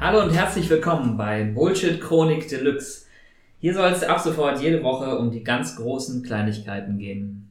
[0.00, 3.04] Hallo und herzlich willkommen bei Bullshit Chronik Deluxe.
[3.60, 7.50] Hier soll es ab sofort jede Woche um die ganz großen Kleinigkeiten gehen.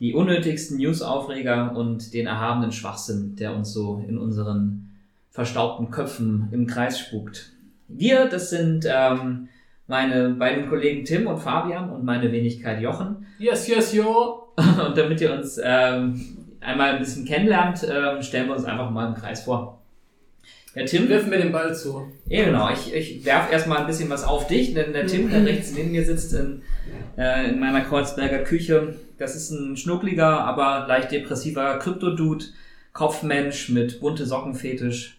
[0.00, 4.96] Die unnötigsten News-Aufreger und den erhabenen Schwachsinn, der uns so in unseren
[5.30, 7.52] verstaubten Köpfen im Kreis spukt.
[7.88, 9.48] Wir, das sind ähm,
[9.86, 13.26] meine beiden Kollegen Tim und Fabian und meine Wenigkeit Jochen.
[13.38, 14.42] Yes, yes, yo.
[14.56, 16.18] Und damit ihr uns ähm,
[16.60, 19.82] einmal ein bisschen kennenlernt, ähm, stellen wir uns einfach mal im Kreis vor.
[20.74, 22.06] Ja, Tim, Wirf mir den Ball zu.
[22.26, 22.70] ja, genau.
[22.70, 25.92] Ich, ich werf erstmal ein bisschen was auf dich, denn der Tim, der rechts neben
[25.92, 26.62] mir sitzt in,
[27.16, 32.46] äh, in meiner Kreuzberger Küche, das ist ein schnuckliger, aber leicht depressiver Krypto-Dude,
[32.92, 35.18] Kopfmensch mit bunte Sockenfetisch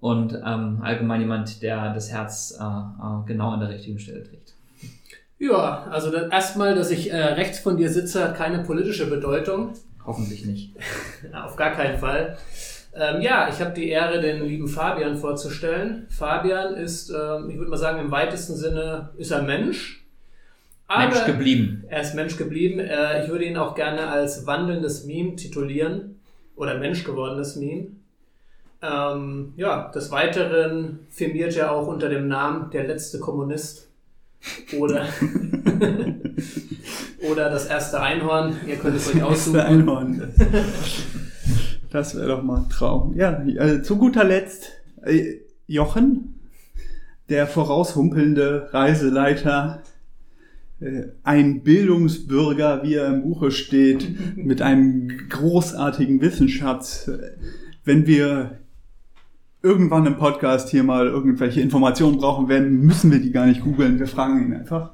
[0.00, 4.54] und ähm, allgemein jemand, der das Herz äh, äh, genau an der richtigen Stelle trägt.
[5.38, 9.74] Ja, also das, erstmal, dass ich äh, rechts von dir sitze, hat keine politische Bedeutung.
[10.04, 10.74] Hoffentlich nicht.
[11.44, 12.38] Auf gar keinen Fall.
[12.94, 16.06] Ähm, ja, ich habe die Ehre, den lieben Fabian vorzustellen.
[16.08, 20.06] Fabian ist, ähm, ich würde mal sagen, im weitesten Sinne ist er Mensch.
[20.88, 21.84] Mensch geblieben.
[21.88, 22.78] er ist Mensch geblieben.
[22.78, 26.20] Äh, ich würde ihn auch gerne als wandelndes Meme titulieren.
[26.54, 27.88] Oder Mensch gewordenes Meme.
[28.82, 33.88] Ähm, ja, des Weiteren firmiert er auch unter dem Namen der letzte Kommunist.
[34.78, 35.06] Oder,
[37.32, 38.56] oder das erste Einhorn.
[38.66, 39.54] Ihr könnt es euch Das aussuchen.
[39.54, 40.32] wäre Einhorn.
[41.90, 43.16] Das wäre doch mal ein Traum.
[43.16, 46.40] Ja, äh, zu guter Letzt äh, Jochen,
[47.28, 49.82] der voraushumpelnde Reiseleiter,
[50.80, 57.10] äh, ein Bildungsbürger, wie er im Buche steht, mit einem großartigen Wissensschatz.
[57.84, 58.58] Wenn wir
[59.66, 63.98] irgendwann im Podcast hier mal irgendwelche Informationen brauchen werden, müssen wir die gar nicht googeln.
[63.98, 64.92] Wir fragen ihn einfach.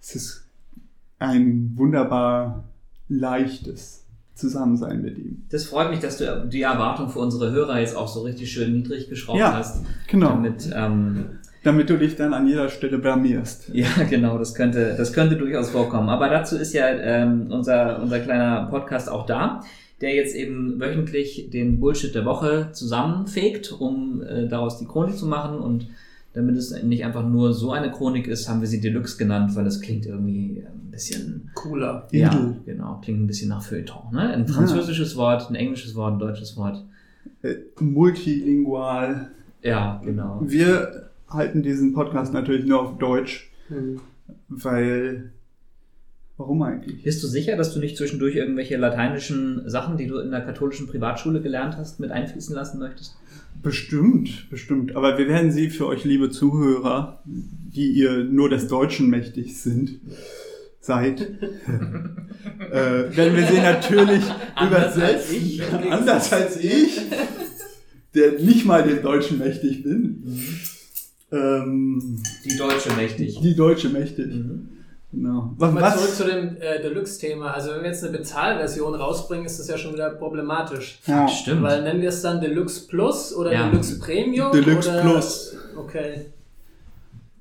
[0.00, 0.48] Es ist
[1.18, 2.64] ein wunderbar
[3.08, 4.04] leichtes
[4.34, 5.44] Zusammensein mit ihm.
[5.50, 8.72] Das freut mich, dass du die Erwartung für unsere Hörer jetzt auch so richtig schön
[8.72, 9.84] niedrig geschraubt Ja, hast.
[10.08, 10.28] genau.
[10.30, 11.24] Damit, ähm,
[11.64, 13.70] Damit du dich dann an jeder Stelle blamierst.
[13.72, 16.08] Ja, genau, das könnte, das könnte durchaus vorkommen.
[16.08, 19.60] Aber dazu ist ja ähm, unser, unser kleiner Podcast auch da,
[20.02, 25.26] der jetzt eben wöchentlich den Bullshit der Woche zusammenfegt, um äh, daraus die Chronik zu
[25.26, 25.58] machen.
[25.60, 25.86] Und
[26.34, 29.64] damit es nicht einfach nur so eine Chronik ist, haben wir sie Deluxe genannt, weil
[29.64, 32.06] das klingt irgendwie ein bisschen, Cooler.
[32.10, 32.20] Edel.
[32.20, 34.12] ja, genau, klingt ein bisschen nach Feuilleton.
[34.12, 34.20] Ne?
[34.32, 36.84] Ein französisches Wort, ein englisches Wort, ein deutsches Wort.
[37.42, 39.30] Äh, multilingual.
[39.62, 40.40] Ja, genau.
[40.44, 44.00] Wir halten diesen Podcast natürlich nur auf Deutsch, Hm.
[44.48, 45.30] weil.
[46.38, 47.02] Warum eigentlich?
[47.02, 50.86] Bist du sicher, dass du nicht zwischendurch irgendwelche lateinischen Sachen, die du in der katholischen
[50.86, 53.16] Privatschule gelernt hast, mit einfließen lassen möchtest?
[53.62, 54.96] Bestimmt, bestimmt.
[54.96, 60.00] Aber wir werden sie für euch, liebe Zuhörer, die ihr nur des Deutschen mächtig sind,
[60.80, 61.20] seid,
[62.70, 64.22] äh, werden wir sie natürlich
[65.30, 65.62] ich.
[65.90, 67.00] Anders als ich,
[68.14, 70.24] der nicht mal dem Deutschen mächtig bin.
[71.30, 73.38] Ähm, Die Deutsche mächtig.
[73.40, 74.26] die Deutsche mächtig.
[74.34, 74.68] Mhm.
[75.12, 75.52] Genau.
[75.58, 77.52] Was, Mal zurück zu dem äh, Deluxe-Thema.
[77.52, 81.00] Also wenn wir jetzt eine Bezahlversion rausbringen, ist das ja schon wieder problematisch.
[81.06, 81.28] Ja.
[81.28, 81.62] Stimmt.
[81.62, 83.68] Weil nennen wir es dann Deluxe Plus oder Ja.
[83.68, 84.52] Deluxe Premium?
[84.52, 85.02] Deluxe oder?
[85.02, 85.56] Plus.
[85.76, 86.26] Okay,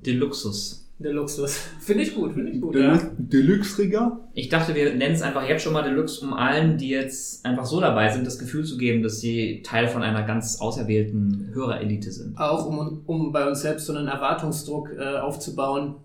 [0.05, 0.85] Deluxus.
[0.99, 1.57] Deluxus.
[1.79, 2.75] Finde ich gut, finde ich gut.
[2.75, 2.97] Ja.
[2.97, 4.19] Deluxe, Deluxe-Rigger?
[4.33, 7.65] Ich dachte, wir nennen es einfach jetzt schon mal Deluxe, um allen, die jetzt einfach
[7.65, 12.11] so dabei sind, das Gefühl zu geben, dass sie Teil von einer ganz auserwählten Hörerelite
[12.11, 12.37] sind.
[12.37, 15.95] Auch um, um bei uns selbst so einen Erwartungsdruck äh, aufzubauen,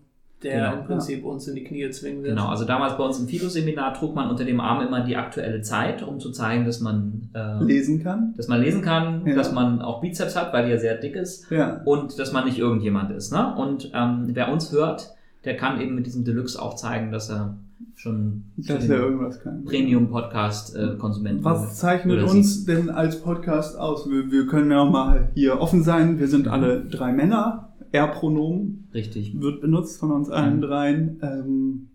[0.43, 0.81] der Genau.
[0.83, 2.37] im Prinzip uns in die Knie zwingen wird.
[2.37, 5.63] Genau, also damals bei uns im Philo-Seminar trug man unter dem Arm immer die aktuelle
[5.63, 8.35] Zeit, um zu zeigen, dass man, äh, Lesen kann?
[8.37, 9.35] dass man lesen kann, Ja.
[9.35, 11.51] dass man auch Bizeps hat, weil die ja sehr dick ist.
[11.51, 11.81] Ja.
[11.85, 13.33] und dass man nicht irgendjemand ist.
[13.33, 13.55] Ne?
[13.57, 15.15] Und ähm, wer uns hört,
[15.45, 17.57] der kann eben mit diesem Deluxe auch zeigen, dass er
[17.95, 19.65] schon Dass er irgendwas kann.
[19.65, 24.09] Premium-Podcast-Konsumenten Was zeichnet uns denn als Podcast aus?
[24.09, 26.19] Wir, wir können ja mal hier offen sein.
[26.19, 27.66] Wir sind alle drei Männer.
[27.93, 29.41] Er-Pronomen Richtig.
[29.41, 30.61] wird benutzt von uns allen Mhm.
[30.63, 31.21] dreien.
[31.23, 31.89] Ähm,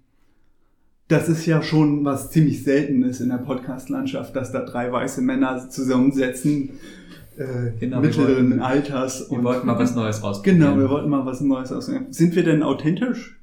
[1.07, 5.69] das ist ja schon was ziemlich Seltenes in der Podcast-Landschaft, dass da drei weiße Männer
[5.69, 6.69] zusammensetzen,
[7.37, 9.29] äh, Genau, mittleren wollten- Alters.
[9.29, 10.59] Wir wollten mal was Neues rausprobieren.
[10.59, 12.07] Genau, wir wollten mal was Neues ausprobieren.
[12.11, 13.37] Sind wir denn authentisch?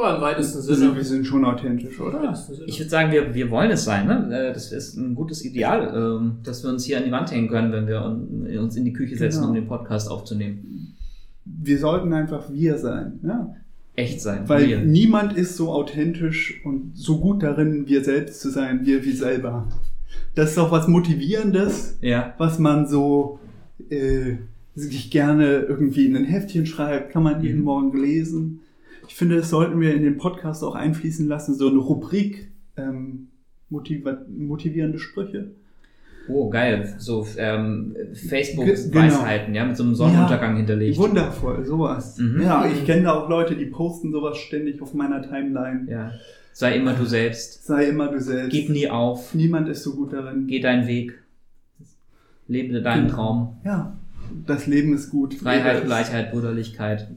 [0.00, 0.94] Ja, Im weitesten Also Sinne.
[0.96, 2.34] wir sind schon authentisch, oder?
[2.66, 4.06] Ich würde sagen, wir, wir wollen es sein.
[4.06, 4.28] Ne?
[4.50, 7.48] Äh, Das ist ein gutes Ideal, ähm, dass wir uns hier an die Wand hängen
[7.48, 9.48] können, wenn wir un- uns in die Küche setzen, Genau.
[9.48, 10.77] um den Podcast aufzunehmen.
[11.62, 13.20] Wir sollten einfach wir sein.
[13.22, 13.54] Ja?
[13.96, 14.48] Echt sein.
[14.48, 14.78] Weil wir.
[14.80, 19.68] niemand ist so authentisch und so gut darin, wir selbst zu sein, wir wie selber.
[20.34, 22.34] Das ist doch was Motivierendes, Ja.
[22.38, 23.40] was man so
[23.90, 24.36] äh,
[24.74, 27.64] sich gerne irgendwie in ein Heftchen schreibt, kann man jeden Mhm.
[27.64, 28.60] Morgen lesen.
[29.08, 33.28] Ich finde, das sollten wir in den Podcast auch einfließen lassen, so eine Rubrik ähm,
[33.70, 35.50] motivierende Sprüche.
[36.28, 36.94] Oh, geil.
[36.98, 37.94] So ähm,
[38.28, 40.98] Facebook-Weisheiten, ja, mit so einem Sonnenuntergang hinterlegt.
[40.98, 42.18] Wundervoll, sowas.
[42.18, 42.42] Mhm.
[42.42, 45.86] Ja, ich kenne da auch Leute, die posten sowas ständig auf meiner Timeline.
[45.90, 46.12] Ja.
[46.52, 47.66] Sei immer du selbst.
[47.66, 48.50] Sei immer du selbst.
[48.50, 49.34] Gib nie auf.
[49.34, 50.46] Niemand ist so gut darin.
[50.48, 51.14] Geh deinen Weg.
[52.48, 53.14] Lebe deinen Genau.
[53.14, 53.56] Traum.
[53.64, 53.96] Ja,
[54.46, 55.34] das Leben ist gut.
[55.34, 57.08] Freiheit, Gleichheit, Brüderlichkeit.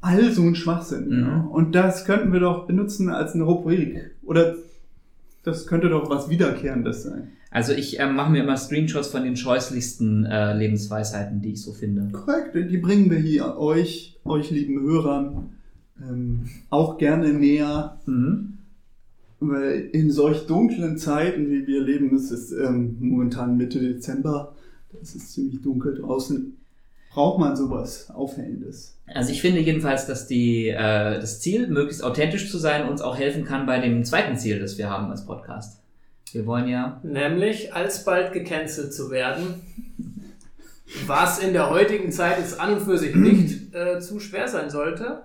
[0.00, 1.08] All so ein Schwachsinn.
[1.08, 1.26] Mhm.
[1.26, 1.48] Ja.
[1.50, 4.12] Und das könnten wir doch benutzen als eine Rubrik.
[4.22, 4.54] Oder
[5.42, 7.32] das könnte doch was Wiederkehrendes sein.
[7.54, 11.72] Also ich ähm, mache mir immer Screenshots von den scheußlichsten äh, Lebensweisheiten, die ich so
[11.72, 12.08] finde.
[12.10, 15.50] Korrekt, die bringen wir hier euch, euch lieben Hörern,
[16.02, 18.00] ähm, auch gerne näher.
[18.06, 18.58] Mhm.
[19.38, 24.56] Weil in solch dunklen Zeiten, wie wir leben, es ist ähm, momentan Mitte Dezember,
[25.00, 26.56] es ist ziemlich dunkel draußen,
[27.12, 28.98] braucht man sowas Aufhellendes.
[29.06, 33.16] Also ich finde jedenfalls, dass die, äh, das Ziel, möglichst authentisch zu sein, uns auch
[33.16, 35.83] helfen kann bei dem zweiten Ziel, das wir haben als Podcast.
[36.34, 39.62] Wir wollen ja Nämlich alsbald gecancelt zu werden.
[41.06, 44.68] Was in der heutigen Zeit jetzt an und für sich nicht äh, zu schwer sein
[44.68, 45.22] sollte.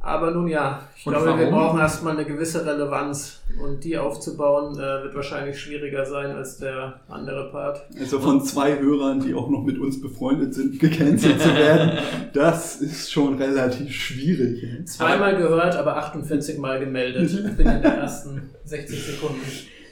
[0.00, 1.54] Aber nun ja, ich Und glaube, wir warum?
[1.54, 3.40] brauchen erstmal eine gewisse Relevanz.
[3.60, 7.86] Und die aufzubauen, äh, wird wahrscheinlich schwieriger sein als der andere Part.
[7.98, 11.98] Also von zwei Hörern, die auch noch mit uns befreundet sind, gecancelt zu werden,
[12.34, 14.86] das ist schon relativ schwierig.
[14.86, 17.30] Zweimal gehört, aber 48 Mal gemeldet.
[17.32, 19.40] Ich bin in den ersten 60 Sekunden.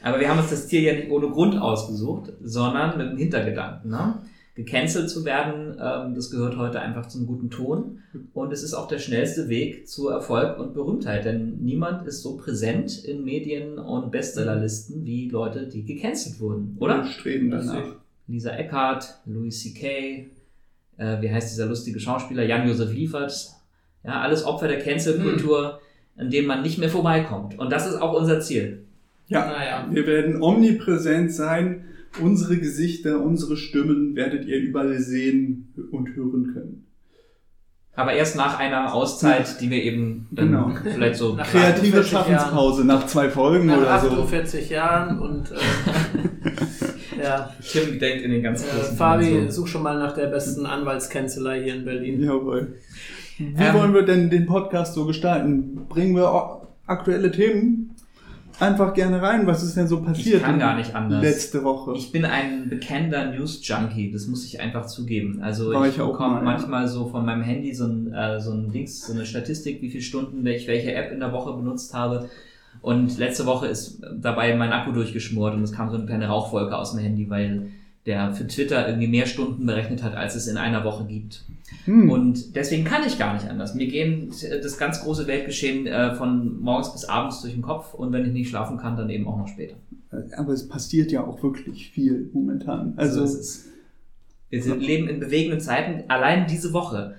[0.05, 3.91] Aber wir haben uns das Ziel ja nicht ohne Grund ausgesucht, sondern mit dem Hintergedanken.
[3.91, 4.21] Ne?
[4.55, 8.01] Gecancelt zu werden, ähm, das gehört heute einfach zum guten Ton.
[8.35, 11.25] Und es ist auch der schnellste Weg zu Erfolg und Berühmtheit.
[11.25, 17.03] Denn niemand ist so präsent in Medien und Bestsellerlisten wie Leute, die gecancelt wurden, oder?
[17.03, 17.97] Wir streben danach.
[18.27, 20.31] Lisa Eckhardt, Louis C.K.,
[20.99, 23.33] äh, wie heißt dieser lustige Schauspieler, Jan-Josef Liefert.
[24.05, 25.81] Ja, alles Opfer der Cancel-Kultur,
[26.17, 27.59] an dem man nicht mehr vorbeikommt.
[27.59, 28.85] Und das ist auch unser Ziel.
[29.29, 29.89] Ja, Naja.
[29.91, 31.85] wir werden omnipräsent sein.
[32.21, 36.87] Unsere Gesichter, unsere Stimmen werdet ihr überall sehen und hören können.
[37.97, 40.71] Aber erst nach einer Auszeit, die wir eben dann Genau.
[40.83, 41.35] vielleicht so.
[41.35, 44.09] Nach Kreative 48 Schaffenspause nach zwei Folgen Nach oder so.
[44.11, 49.51] 48 Jahren und äh, ja, Tim denkt in den ganz äh, großen Fabi, Dimensionen.
[49.53, 52.21] such schon mal nach der besten Anwaltskanzlei hier in Berlin.
[52.23, 52.75] Jawohl.
[53.39, 55.87] Wie Ähm, wollen wir denn den Podcast so gestalten?
[55.89, 57.94] Bringen wir aktuelle Themen
[58.61, 59.47] einfach gerne rein?
[59.47, 60.37] Was ist denn so passiert?
[60.37, 61.23] Ich kann gar nicht anders.
[61.23, 61.95] Letzte Woche.
[61.97, 65.41] Ich bin ein bekennender News-Junkie, das muss ich einfach zugeben.
[65.43, 66.45] Also War ich, ich bekomme mal, ja.
[66.45, 69.91] manchmal so von meinem Handy so ein, äh, so ein Dings, so eine Statistik, wie
[69.91, 72.29] viele Stunden ich welche App in der Woche benutzt habe.
[72.81, 76.77] Und letzte Woche ist dabei mein Akku durchgeschmort und es kam so eine kleine Rauchwolke
[76.77, 77.69] aus dem Handy, weil
[78.07, 81.45] der für Twitter irgendwie mehr Stunden berechnet hat, als es in einer Woche gibt.
[81.87, 82.11] Hm.
[82.11, 83.75] Und deswegen kann ich gar nicht anders.
[83.75, 84.31] Mir gehen
[84.63, 88.33] das ganz große Weltgeschehen äh, von morgens bis abends durch den Kopf und wenn ich
[88.33, 89.77] nicht schlafen kann, dann eben auch noch später.
[90.37, 92.95] Aber es passiert ja auch wirklich viel momentan.
[92.97, 93.67] Also, ist,
[94.51, 96.09] wir sind, leben in bewegenden Zeiten.
[96.09, 97.17] Allein diese Woche.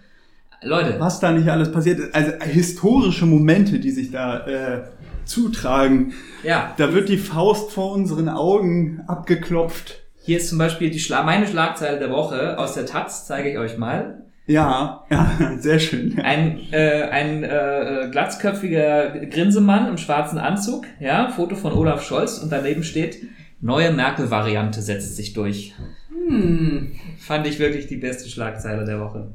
[0.61, 2.15] Leute, was da nicht alles passiert ist.
[2.15, 4.83] Also historische Momente, die sich da äh,
[5.25, 6.13] zutragen.
[6.43, 10.04] ja, Da wird die Faust vor unseren Augen abgeklopft.
[10.25, 13.59] Hier ist zum Beispiel die Schla meine Schlagzeile der Woche aus der Taz, zeige ich
[13.59, 14.23] euch mal.
[14.47, 16.19] Ja, ja, sehr schön.
[16.19, 22.51] Ein, äh, ein äh, glatzköpfiger Grinsemann im schwarzen Anzug, ja, Foto von Olaf Scholz und
[22.51, 23.17] daneben steht,
[23.61, 25.75] neue Merkel-Variante setzt sich durch.
[26.09, 26.93] Hm.
[27.19, 29.27] Fand ich wirklich die beste Schlagzeile der Woche.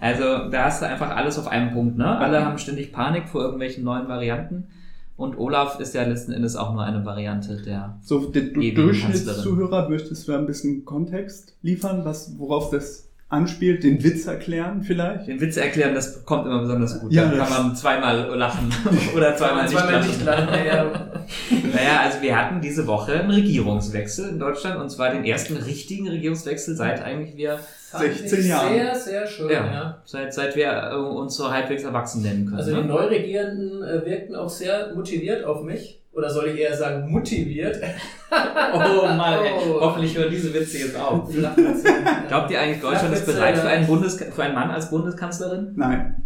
[0.00, 2.18] Also da hast du einfach alles auf einem Punkt, ne?
[2.18, 4.68] Alle haben ständig Panik vor irgendwelchen neuen Varianten.
[5.16, 7.98] Und Olaf ist ja letzten Endes auch nur eine Variante der.
[8.02, 14.02] So, Ewigen Durchschnittszuhörer, möchtest du da ein bisschen Kontext liefern, was, worauf das anspielt, den
[14.04, 15.26] Witz erklären vielleicht?
[15.26, 17.12] Den Witz erklären, das kommt immer besonders gut.
[17.12, 18.72] Ja, da kann man zweimal lachen
[19.16, 20.46] oder zweimal, Zweimal nicht nicht lachen.
[20.46, 20.66] lachen.
[20.66, 21.10] Ja.
[21.74, 26.06] Naja, also wir hatten diese Woche einen Regierungswechsel in Deutschland und zwar den ersten richtigen
[26.06, 27.58] Regierungswechsel seit eigentlich wir,
[27.98, 28.74] 16 ich Jahren.
[28.74, 30.02] Sehr, sehr schön, ja, ja.
[30.04, 32.58] seit, seit wir äh, uns so halbwegs erwachsen nennen können.
[32.58, 32.86] Also die ne?
[32.86, 36.00] Neuregierenden äh, wirkten auch sehr motiviert auf mich.
[36.14, 37.80] Oder soll ich eher sagen, motiviert?
[38.36, 39.52] Oh Mann, ey.
[39.54, 39.80] Oh.
[39.80, 41.30] hoffentlich hören diese Witze jetzt auf.
[41.30, 45.74] Glaubt ihr eigentlich, Deutschland ist bereit für einen, Bundes für einen Mann als Bundeskanzlerin?
[45.76, 46.16] Nein,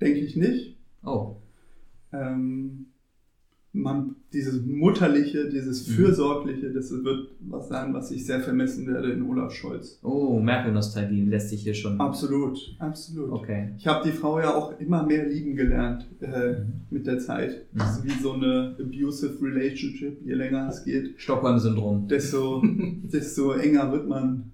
[0.00, 0.78] denke ich nicht.
[1.04, 1.36] Oh.
[2.14, 2.86] Ähm,
[3.74, 5.92] man, dieses Mutterliche, dieses Mhm.
[5.92, 10.00] Fürsorgliche, das wird was sein, was ich sehr vermissen werde in Olaf Scholz.
[10.02, 12.00] Oh, Merkel-Nostalgie lässt sich hier schon.
[12.00, 13.30] Absolut, absolut.
[13.30, 13.74] Okay.
[13.78, 16.66] Ich habe die Frau ja auch immer mehr lieben gelernt äh, Mhm.
[16.90, 17.66] mit der Zeit.
[17.72, 17.78] Mhm.
[17.78, 20.18] Das ist wie so eine abusive relationship.
[20.24, 22.08] Je länger es geht, Stockholm-Syndrom.
[22.08, 24.50] desto, desto enger wird man.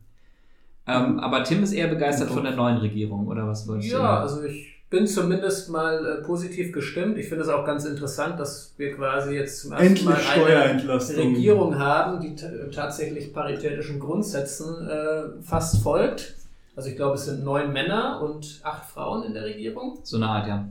[0.87, 4.03] Ähm, aber Tim ist eher begeistert von der neuen Regierung, oder was wolltest du Ja,
[4.03, 4.23] sagen?
[4.23, 7.19] also ich bin zumindest mal äh, positiv gestimmt.
[7.19, 11.01] Ich finde es auch ganz interessant, dass wir quasi jetzt zum ersten Endlich Mal eine.
[11.17, 12.37] Regierung haben, die
[12.71, 16.35] tatsächlich paritätischen Grundsätzen äh, fast folgt.
[16.77, 20.29] Also ich glaube, es sind neun Männer und acht Frauen in der Regierung, So eine
[20.29, 20.69] Art, ja.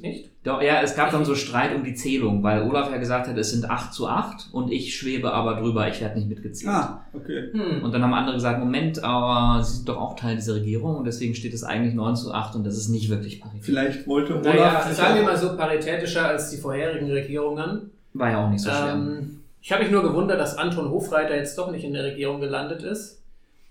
[0.00, 0.30] Nicht?
[0.44, 3.36] Doch, ja, es gab dann so Streit um die Zählung, weil Olaf ja gesagt hat,
[3.36, 6.72] es sind 8 zu 8 und ich schwebe aber drüber, ich werde nicht mitgezählt.
[6.72, 7.50] Ah, okay.
[7.52, 7.82] Hm.
[7.82, 11.04] Und dann haben andere gesagt, Moment, aber sie sind doch auch Teil dieser Regierung und
[11.04, 13.64] deswegen steht es eigentlich 9 zu 8 und das ist nicht wirklich parität.
[13.64, 17.90] Vielleicht wollte Olaf Naja, sagen wir mal so paritätischer als die vorherigen Regierungen.
[18.12, 18.92] War ja auch nicht so schwer.
[18.94, 22.40] Ähm, ich habe mich nur gewundert, dass Anton Hofreiter jetzt doch nicht in der Regierung
[22.40, 23.22] gelandet ist.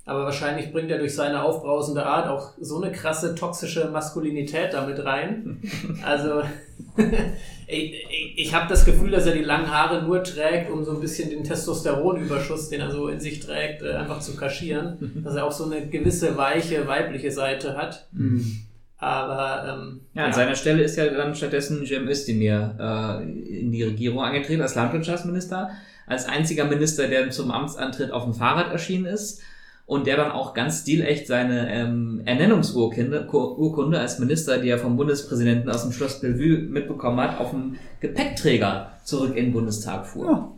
[0.07, 5.03] Aber wahrscheinlich bringt er durch seine aufbrausende Art auch so eine krasse toxische Maskulinität damit
[5.03, 5.61] rein.
[6.03, 6.43] Also
[7.67, 10.99] ich, ich, habe das Gefühl, dass er die langen Haare nur trägt, um so ein
[10.99, 15.21] bisschen den Testosteronüberschuss, den er so in sich trägt, äh, einfach zu kaschieren.
[15.23, 18.07] Dass er auch so eine gewisse weiche weibliche Seite hat.
[18.15, 18.59] Hm.
[18.97, 23.83] Aber ähm, Ja, an seiner Stelle ist ja dann stattdessen Cem Özdemir äh, in die
[23.83, 25.71] Regierung angetreten als Landwirtschaftsminister,
[26.05, 29.41] als einziger Minister, der zum Amtsantritt auf dem Fahrrad erschienen ist
[29.85, 34.97] und der dann auch ganz stilecht seine ähm, Ernennungsurkunde Urkunde als Minister, die er vom
[34.97, 40.25] Bundespräsidenten aus dem Schloss Bellevue mitbekommen hat, auf dem Gepäckträger zurück in den Bundestag fuhr.
[40.25, 40.51] Ja.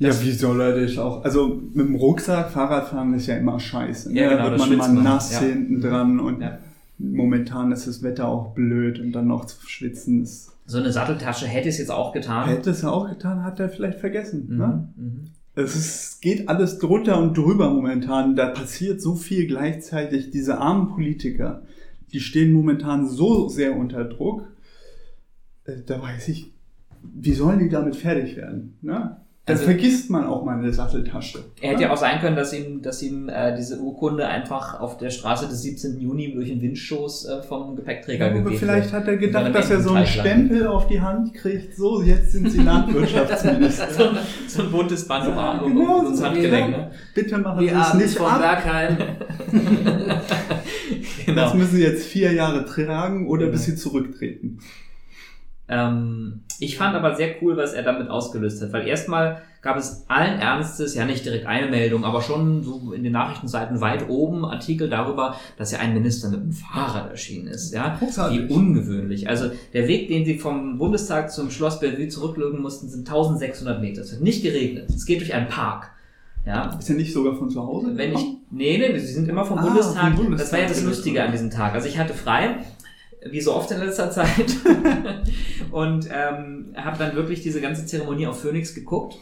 [0.00, 1.22] Ja, wie soll er das auch?
[1.24, 4.12] Also mit dem Rucksack Fahrradfahren ist ja immer scheiße.
[4.12, 4.20] Ne?
[4.22, 5.38] Ja, genau, da wird man immer nass Ja.
[5.38, 6.58] hinten dran und Ja.
[6.98, 10.50] momentan ist das Wetter auch blöd und dann noch zu schwitzen ist.
[10.66, 12.48] So eine Satteltasche hätte es jetzt auch getan.
[12.48, 14.46] Hätte es ja auch getan, hat er vielleicht vergessen.
[14.48, 14.56] Mhm.
[14.56, 14.88] Ne?
[14.96, 15.24] Mhm.
[15.56, 18.34] Es ist, geht alles drunter und drüber momentan.
[18.34, 20.30] Da passiert so viel gleichzeitig.
[20.30, 21.62] Diese armen Politiker,
[22.12, 24.48] die stehen momentan so sehr unter Druck.
[25.64, 26.52] Äh, Da weiß ich,
[27.02, 28.78] wie sollen die damit fertig werden?
[28.82, 29.23] Ne?
[29.46, 31.40] Dann Also- vergisst man auch mal eine Satteltasche.
[31.60, 34.96] Er hätte ja auch sein können, dass ihm, dass ihm äh, diese Urkunde einfach auf
[34.96, 36.00] der Straße des 17.
[36.00, 39.02] Juni durch den Windstoß äh, vom Gepäckträger Ja, gegeben vielleicht wird.
[39.02, 40.06] hat er gedacht, dass er so einen.
[40.06, 41.76] Stempel auf die Hand kriegt.
[41.76, 43.90] So, jetzt sind Sie Landwirtschaftsminister.
[43.92, 46.24] so, ein- so ein buntes Band um, um, Genau um so.
[46.24, 46.70] Handgelenk.
[46.72, 46.78] Ja.
[46.78, 46.90] Ne?
[47.14, 48.40] Bitte machen Sie es nicht von ab.
[48.40, 48.96] Bergheim.
[51.26, 51.42] Genau.
[51.42, 53.52] Das müssen Sie jetzt vier Jahre tragen oder Genau.
[53.52, 54.58] bis Sie zurücktreten.
[55.68, 60.04] Ähm, ich fand aber sehr cool, was er damit ausgelöst hat, weil erstmal gab es
[60.08, 64.44] allen Ernstes, ja nicht direkt eine Meldung, aber schon so in den Nachrichtenseiten weit oben
[64.44, 67.72] Artikel darüber, dass ja ein Minister mit einem Fahrrad erschienen ist.
[67.72, 67.98] Ja?
[68.30, 69.26] Wie ungewöhnlich.
[69.28, 74.02] Also der Weg, den sie vom Bundestag zum Schloss Bellevue zurücklegen mussten, sind 1600 Meter.
[74.02, 74.90] Es hat nicht geregnet.
[74.90, 75.90] Es geht durch einen Park.
[76.46, 77.96] Ja, Ist er nicht sogar von zu Hause?
[77.96, 80.14] wenn ich, nee, nee, sie sind immer vom Ah, Bundestag.
[80.14, 80.38] vom Bundestag.
[80.44, 81.72] Das war ja das Lustige an diesem Tag.
[81.72, 82.56] Also ich hatte frei,
[83.30, 84.56] wie so oft in letzter Zeit,
[85.70, 89.16] und ähm, habe dann wirklich diese ganze Zeremonie auf Phoenix geguckt.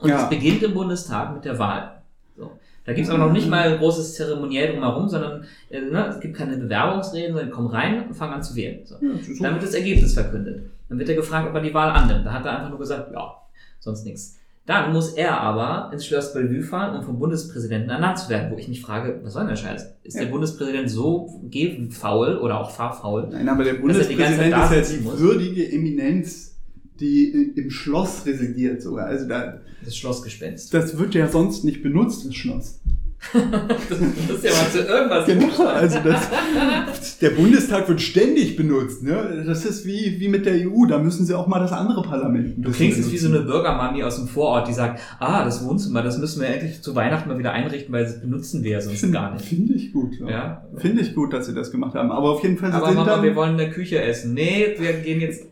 [0.00, 0.24] Und Ja.
[0.24, 2.02] es beginnt im Bundestag mit der Wahl.
[2.36, 2.50] So.
[2.84, 6.36] Da gibt's aber noch nicht mal ein großes Zeremoniell drumherum, sondern äh, ne, es gibt
[6.36, 8.84] keine Bewerbungsreden, sondern kommen rein und fangen an zu wählen.
[8.84, 8.94] So.
[8.96, 10.70] Ja, Dann wird das Ergebnis verkündet.
[10.88, 12.24] Dann wird er gefragt, ob er die Wahl annimmt.
[12.26, 13.34] Da hat er einfach nur gesagt, ja,
[13.80, 14.38] sonst nichts.
[14.66, 18.58] Dann muss er aber ins Schloss Bellevue fahren, um vom Bundespräsidenten ernannt zu werden, wo
[18.58, 19.94] ich mich frage, was soll denn der Scheiß?
[20.02, 20.24] Ist Ja.
[20.24, 23.28] der Bundespräsident so gehfaul oder auch fahrfaul?
[23.30, 25.18] Nein, aber der er Bundespräsident ist ja die muss.
[25.20, 26.56] würdige Eminenz,
[26.98, 29.06] die im Schloss residiert sogar.
[29.06, 30.74] Also da, Das Schlossgespenst.
[30.74, 32.80] das wird ja sonst nicht benutzt, das Schloss.
[33.88, 35.26] Das ist ja mal zu irgendwas.
[35.26, 39.02] Genau, also das, der Bundestag wird ständig benutzt.
[39.02, 39.44] Ne?
[39.46, 42.58] Das ist wie, wie mit der EU, da müssen sie auch mal das andere Parlament.
[42.58, 43.52] ein Du klingst jetzt wie so eine benutzen.
[43.52, 47.28] Bürgermami aus dem Vorort, die sagt, ah, das Wohnzimmer, das müssen wir endlich zu Weihnachten
[47.28, 49.44] mal wieder einrichten, weil das benutzen wir ja sonst Finde gar nicht.
[49.44, 50.18] Finde ich gut.
[50.20, 50.28] Ja.
[50.28, 50.62] Ja.
[50.76, 52.10] Finde ich gut, dass sie das gemacht haben.
[52.10, 54.34] Aber auf jeden Fall Aber sind Mama, dann, wir wollen in der Küche essen.
[54.34, 55.46] Nee, wir gehen jetzt.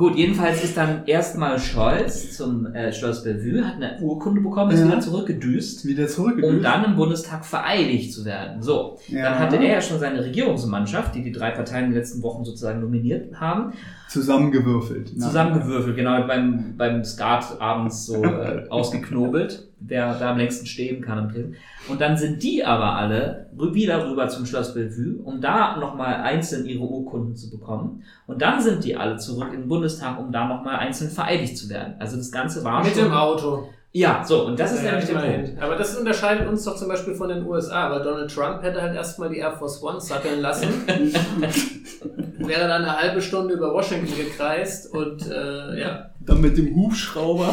[0.00, 4.80] Gut, jedenfalls ist dann erstmal Scholz zum äh, Schloss Bellevue, hat eine Urkunde bekommen, ist
[4.80, 4.86] Ja.
[4.86, 6.54] wieder zurückgedüst, wieder zurückgedüst.
[6.56, 8.62] um dann im Bundestag vereidigt zu werden.
[8.62, 9.24] So, Ja.
[9.24, 12.46] dann hatte er ja schon seine Regierungsmannschaft, die die drei Parteien in den letzten Wochen
[12.46, 13.74] sozusagen nominiert haben,
[14.08, 15.12] zusammengewürfelt.
[15.16, 15.26] Na.
[15.26, 21.28] zusammengewürfelt, genau beim, beim Skat abends so äh, ausgeknobelt, wer da am längsten stehen kann
[21.28, 21.56] Tresen.
[21.88, 26.66] Und dann sind die aber alle wieder rüber zum Schloss Bellevue, um da nochmal einzeln
[26.66, 28.02] ihre Urkunden zu bekommen.
[28.26, 31.68] Und dann sind die alle zurück in den Bundestag, um da nochmal einzeln vereidigt zu
[31.68, 31.94] werden.
[31.98, 33.04] Also das Ganze war Mit schon...
[33.04, 33.68] dem Auto.
[33.92, 35.18] Ja, so, und das ist Ja, nämlich der.
[35.18, 35.60] Punkt.
[35.62, 38.94] Aber das unterscheidet uns doch zum Beispiel von den USA, weil Donald Trump hätte halt
[38.94, 40.68] erstmal die Air Force One satteln lassen,
[42.38, 46.10] wäre dann eine halbe Stunde über Washington gekreist und äh, ja.
[46.20, 47.52] dann mit dem Hubschrauber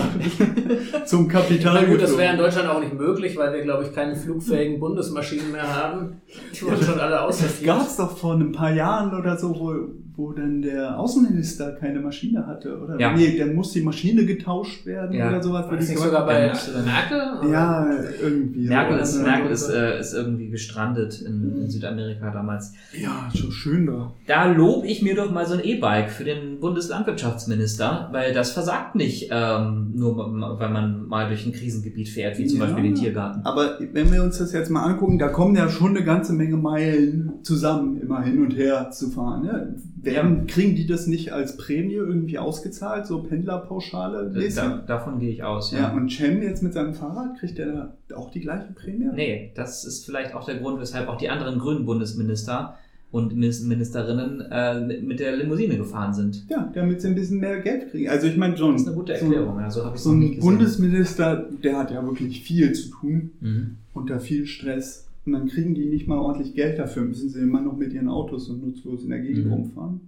[1.06, 2.38] zum Kapital Na gut, das wäre in.
[2.40, 6.22] Deutschland auch nicht möglich, weil wir, glaube ich, keine flugfähigen Bundesmaschinen mehr haben.
[6.54, 7.66] Die wurden schon alle Das aussortiert.
[7.66, 9.74] gab es doch vor ein paar Jahren oder so, wo,
[10.18, 12.78] wo dann der Außenminister keine Maschine hatte.
[12.82, 13.00] Oder?
[13.00, 13.16] Ja.
[13.16, 15.30] Nee, dann muss die Maschine getauscht werden Ja.
[15.30, 15.64] oder sowas.
[15.66, 16.52] War weil das nicht so- sogar bei
[16.86, 17.52] Merkel?
[17.52, 17.88] Ja,
[18.22, 18.64] irgendwie.
[18.66, 18.74] so.
[18.74, 22.74] Merkel ist, Merkel ist, äh, ist irgendwie gestrandet in, in Südamerika damals.
[23.00, 24.12] Ja, so schön da.
[24.26, 28.96] Da lob ich mir doch mal so ein E-Bike für den Bundeslandwirtschaftsminister, weil das versagt
[28.96, 30.18] nicht, ähm, nur
[30.60, 32.66] weil man mal durch ein Krisengebiet fährt, wie zum Ja.
[32.66, 33.42] Beispiel den Tiergarten.
[33.46, 36.58] Aber wenn wir uns das jetzt mal angucken, da kommen ja schon eine ganze Menge
[36.58, 39.44] Meilen zusammen, immer hin und her zu fahren.
[39.44, 39.76] Ne?
[40.16, 44.30] Werden, Kriegen die das nicht als Prämie irgendwie ausgezahlt, so Pendlerpauschale?
[44.34, 44.84] Da, nächstes Jahr?
[44.86, 45.72] davon gehe ich aus.
[45.72, 49.10] Ja, und Cem jetzt mit seinem Fahrrad, kriegt der da auch die gleiche Prämie?
[49.14, 52.78] Nee, das ist vielleicht auch der Grund, weshalb auch die anderen grünen Bundesminister
[53.10, 56.46] und Minis- Ministerinnen äh, mit, der Limousine gefahren sind.
[56.50, 58.10] Ja, damit sie ein bisschen mehr Geld kriegen.
[58.10, 60.04] Also ich meine, so ein, Das ist eine gute Erklärung, ja, so habe ich es
[60.04, 60.40] so ein.
[60.40, 63.78] Bundesminister, der hat ja wirklich viel zu tun, Mhm.
[63.94, 65.07] unter viel Stress.
[65.28, 68.08] Und dann kriegen die nicht mal ordentlich Geld dafür, müssen sie immer noch mit ihren
[68.08, 69.54] Autos und nutzlos in der Gegend Mhm.
[69.54, 70.02] rumfahren,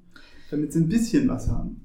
[0.50, 1.82] damit sie ein bisschen was haben.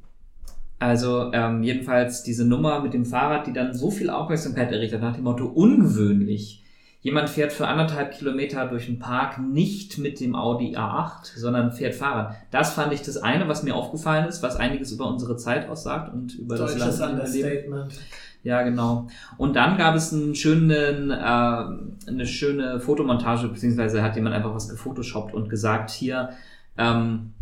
[0.79, 5.01] Also ähm, jedenfalls diese Nummer mit dem Fahrrad, die dann so viel Aufmerksamkeit erregt hat,
[5.01, 6.64] nach dem Motto ungewöhnlich.
[7.05, 11.95] Jemand fährt für anderthalb Kilometer durch den Park nicht mit dem Audi A8, sondern fährt
[11.95, 12.35] Fahrrad.
[12.51, 16.15] Das fand ich das eine, was mir aufgefallen ist, was einiges über unsere Zeit aussagt
[16.15, 17.75] und über das Deutsches Land, wir leben.
[17.75, 18.01] Understatement.
[18.43, 19.09] Ja, genau.
[19.37, 24.71] Und dann gab es einen schönen, äh, eine schöne Fotomontage, beziehungsweise hat jemand einfach was
[24.71, 26.31] gefotoshoppt und gesagt, hier
[26.79, 27.35] ähm,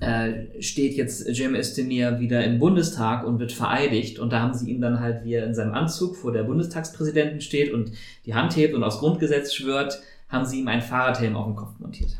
[0.00, 4.18] äh, steht jetzt Cem Özdemir wieder im Bundestag und wird vereidigt.
[4.18, 7.40] Und da haben sie ihn dann halt, wie er in seinem Anzug vor der Bundestagspräsidentin
[7.40, 7.92] steht und
[8.24, 11.78] die Hand hebt und aufs Grundgesetz schwört, haben sie ihm einen Fahrradhelm auf den Kopf
[11.78, 12.18] montiert.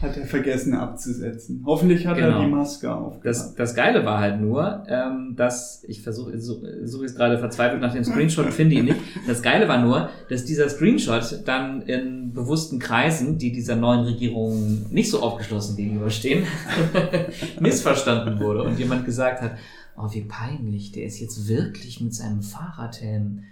[0.00, 1.62] Hat er vergessen abzusetzen.
[1.64, 2.40] Hoffentlich hat Genau.
[2.40, 3.24] er die Maske aufgehabt.
[3.24, 7.80] Das, das Geile war halt nur, ähm, dass ich versuche suche suche jetzt gerade verzweifelt
[7.80, 9.00] nach dem Screenshot, finde ihn nicht.
[9.26, 14.86] Das Geile war nur, dass dieser Screenshot dann in bewussten Kreisen, die dieser neuen Regierung
[14.90, 16.44] nicht so aufgeschlossen gegenüberstehen,
[17.60, 19.52] missverstanden wurde und jemand gesagt hat,
[19.96, 23.44] oh wie peinlich, der ist jetzt wirklich mit seinem Fahrradhelm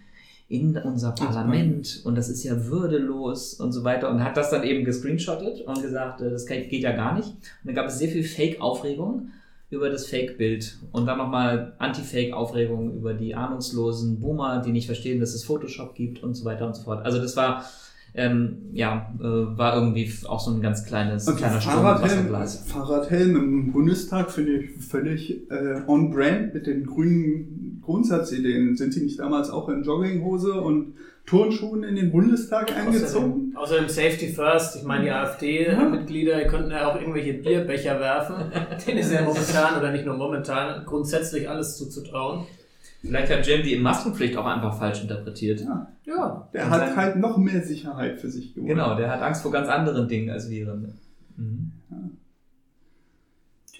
[0.51, 4.65] in unser Parlament und das ist ja würdelos und so weiter und hat das dann
[4.65, 7.29] eben gescreenshottet und gesagt, äh, das geht ja gar nicht.
[7.29, 9.29] Und dann gab es sehr viel Fake-Aufregung
[9.71, 15.35] über das Fake-Bild und dann nochmal Anti-Fake-Aufregung über die ahnungslosen Boomer, die nicht verstehen, dass
[15.35, 17.05] es Photoshop gibt und so weiter und so fort.
[17.05, 17.65] Also das war,
[18.15, 22.35] ähm, ja, äh, war irgendwie auch so ein ganz kleines, Also kleiner Fahrradhelm.
[22.67, 28.77] Fahrradhelm im Bundestag finde ich völlig äh, on brand mit den grünen Grundsatzideen.
[28.77, 30.95] Sind sie nicht damals auch in Jogginghose und
[31.27, 33.55] Turnschuhen in den Bundestag eingezogen?
[33.55, 34.77] Außerdem, außerdem Safety First.
[34.77, 38.37] Ich meine, die AfD-Mitglieder könnten ja auch irgendwelche Bierbecher werfen.
[38.87, 42.47] Denen ist ja momentan, oder nicht nur momentan, grundsätzlich alles zuzutrauen.
[43.03, 45.61] Vielleicht hat Jim die Maskenpflicht auch einfach falsch interpretiert.
[45.61, 46.49] Ja, Ja.
[46.53, 48.69] der Und hat halt noch mehr Sicherheit für sich gewonnen.
[48.69, 50.95] Genau, der hat Angst vor ganz anderen Dingen als Viren.
[51.37, 51.73] Mhm.
[51.91, 51.97] Ja.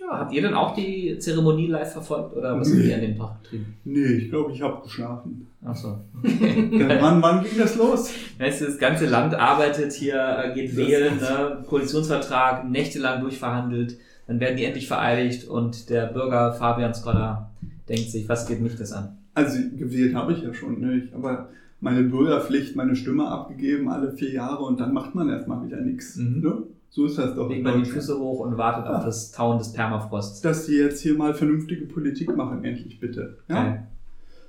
[0.09, 3.43] Habt ihr denn auch die Zeremonie live verfolgt oder was habt ihr an dem Tag
[3.43, 3.75] getrieben?
[3.85, 5.47] Nee, ich glaube, ich habe geschlafen.
[5.65, 5.99] Achso.
[6.25, 8.11] Ja, wann, wann ging das los?
[8.39, 11.63] Weißt du, das ganze Land arbeitet hier, äh, geht Das- wählen, ne?
[11.69, 17.51] Koalitionsvertrag, nächtelang durchverhandelt, dann werden die endlich vereidigt und der Bürger Fabian Skoda
[17.89, 19.19] denkt sich, was geht mich das an?
[19.35, 20.95] Also gewählt habe ich ja schon, ne?
[21.05, 21.49] Ich, aber
[21.81, 26.17] meine Bürgerpflicht, meine Stimme abgegeben alle vier Jahre und dann macht man erstmal wieder nichts.
[26.17, 26.41] Mhm.
[26.41, 26.53] Ne?
[26.93, 27.49] So ist das doch.
[27.49, 27.89] Legt man die.
[27.89, 29.05] Füße hoch und wartet auf Ja.
[29.07, 30.41] das Tauen des Permafrosts.
[30.41, 33.39] Dass die jetzt hier mal vernünftige Politik machen, endlich bitte.
[33.49, 33.63] Ja?
[33.65, 33.87] Geil.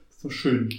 [0.10, 0.70] Ist doch schön.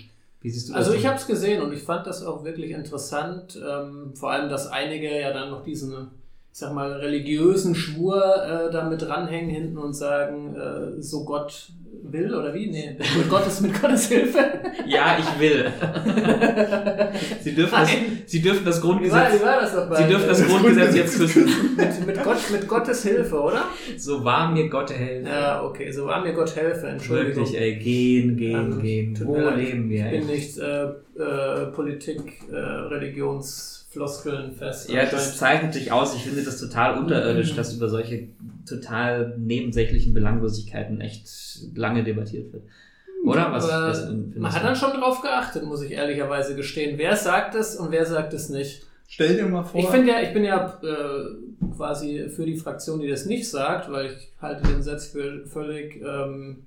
[0.41, 1.01] Wie siehst du Also das?
[1.01, 3.57] ich habe es gesehen und ich fand das auch wirklich interessant.
[3.65, 6.09] Ähm, vor allem, dass einige ja dann noch diesen,
[6.53, 11.73] ich sag mal, religiösen Schwur äh, da mit dranhängen hinten und sagen, äh, so Gott
[12.03, 12.71] will oder wie?
[12.71, 14.39] Nee, mit Gottes, mit Gottes Hilfe.
[14.87, 15.73] Ja, ich will.
[17.41, 17.91] Sie dürfen das.
[18.27, 20.95] Sie dürfen das Wie war, Grundgesetz, wie war das bei Sie dürfen das äh, Grundgesetz
[20.95, 21.45] jetzt küssen.
[21.77, 23.65] mit, mit, Gott, mit Gottes Hilfe, oder?
[23.97, 25.31] So wahr mir Gott helfe.
[25.31, 27.45] Ja, okay, so war mir Gott helfe, Entschuldigung.
[27.45, 29.21] Wirklich, ey, gehen, gehen, Ähm, gehen.
[29.25, 32.55] Wo leben wir, Ich bin nicht äh, äh, Politik, äh,
[33.93, 34.91] Religionsfloskeln fest.
[34.91, 36.15] Ja, das zeichnet sich aus.
[36.15, 38.29] Ich finde das total unterirdisch, dass über solche
[38.67, 41.29] total nebensächlichen Belanglosigkeiten echt
[41.75, 42.65] lange debattiert wird.
[43.25, 43.53] Oder?
[43.53, 46.99] Was, was man hat dann schon drauf geachtet, muss ich ehrlicherweise gestehen.
[46.99, 48.85] Wer sagt es und wer sagt es nicht?
[49.07, 53.01] Stell dir mal vor, Ich finde ja, ich bin ja äh, quasi für die Fraktion,
[53.01, 56.65] die das nicht sagt, weil ich halte den Satz für völlig ähm,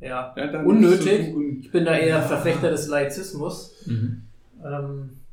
[0.00, 1.32] ja, ja, unnötig.
[1.32, 3.74] so Ich bin da eher Verfechter des Laizismus.
[3.86, 4.22] Mhm.
[4.64, 5.23] Ähm, ja.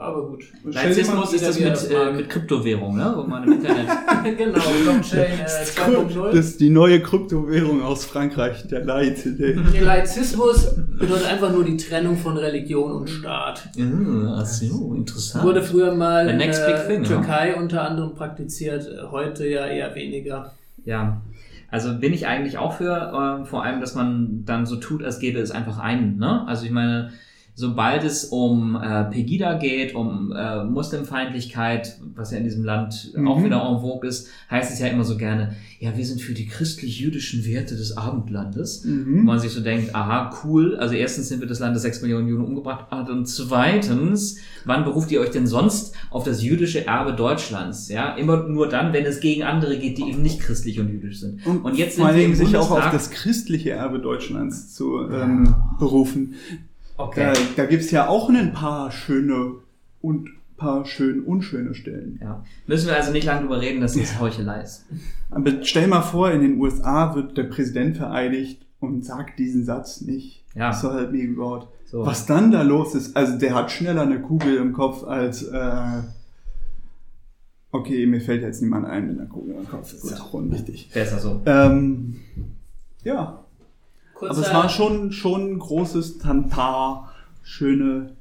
[0.00, 0.44] Aber gut.
[0.64, 3.12] Laizismus ist das mit, das äh, mit Kryptowährung, ne?
[3.14, 3.86] wo man im Internet.
[4.38, 6.30] genau, Blockchain äh, Das 2.0.
[6.30, 9.58] ist die neue Kryptowährung aus Frankreich, der Leitidee.
[9.74, 13.68] Der Laizismus bedeutet einfach nur die Trennung von Religion und Staat.
[13.76, 13.84] Ja,
[14.38, 15.44] ach so, interessant.
[15.44, 19.46] Wurde früher mal The in next big der thing, Türkei unter anderem praktiziert, äh, heute
[19.46, 20.54] ja eher weniger.
[20.86, 21.20] Ja,
[21.70, 25.18] also bin ich eigentlich auch für, äh, vor allem, dass man dann so tut, als
[25.20, 26.16] gäbe es einfach einen.
[26.16, 26.46] Ne?
[26.46, 27.10] Also ich meine,
[27.60, 33.28] sobald es um äh, Pegida geht, um äh, Muslimfeindlichkeit, was ja in diesem Land Mhm.
[33.28, 36.32] auch wieder en vogue ist, heißt es ja immer so gerne, ja, wir sind für
[36.34, 38.84] die christlich-jüdischen Werte des Abendlandes.
[38.86, 39.24] Wo Mhm.
[39.24, 42.28] man sich so denkt, aha, cool, also erstens sind wir das Land, das sechs Millionen
[42.28, 47.12] Juden umgebracht hat und zweitens, wann beruft ihr euch denn sonst auf das jüdische Erbe
[47.12, 47.88] Deutschlands?
[47.88, 51.20] Ja, immer nur dann, wenn es gegen andere geht, die eben nicht christlich und jüdisch
[51.20, 51.44] sind.
[51.46, 54.74] Und, jetzt vor allen sind wir Dingen im sich auch auf das christliche Erbe Deutschlands
[54.74, 56.34] zu ähm, berufen.
[57.06, 57.32] Okay.
[57.32, 59.54] Da, da gibt's ja auch ein paar schöne
[60.00, 62.20] und paar schön unschöne Stellen.
[62.22, 62.44] Ja.
[62.66, 64.84] Müssen wir also nicht lange drüber reden, dass das Heuchelei ist.
[65.30, 70.02] Aber stell mal vor, in den USA wird der Präsident vereidigt und sagt diesen Satz
[70.02, 70.44] nicht.
[70.54, 70.72] Ja.
[70.72, 71.66] So help me God.
[71.86, 72.04] So.
[72.06, 76.02] Was dann da los ist, also der hat schneller eine Kugel im Kopf als, äh,
[77.72, 79.92] okay, mir fällt jetzt niemand ein mit einer Kugel im Kopf.
[79.92, 80.90] Das ist ja auch unwichtig.
[80.92, 81.40] Besser so.
[81.46, 82.20] Ähm,
[83.02, 83.44] ja,
[84.20, 87.10] Kurzer, aber es war schon, schon ein großes Tantar,
[87.42, 88.12] schöne,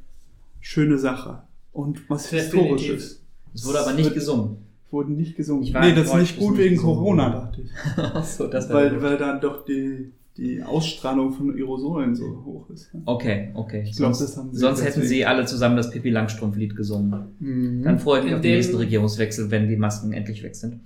[0.61, 1.43] schöne Sache.
[1.73, 2.79] Und was Definitiv.
[2.79, 3.21] Historisches.
[3.53, 4.57] Es wurde aber nicht gesungen.
[4.91, 5.63] Wurden nicht gesungen.
[5.63, 7.71] Ich war Nee, das ist nicht gut wegen gesungen Corona, dachte ich.
[7.97, 12.89] Achso, das Weil, weil dann doch die, die Ausstrahlung von Aerosolen so hoch ist.
[13.05, 13.83] Okay, okay.
[13.85, 17.35] Ich glaub, sonst das haben sie sonst hätten sie alle zusammen das Pippi Langstrumpf-Lied gesungen.
[17.39, 17.83] Mhm.
[17.83, 20.79] Dann freue ich mich In auf den nächsten Regierungswechsel, wenn die Masken endlich weg sind.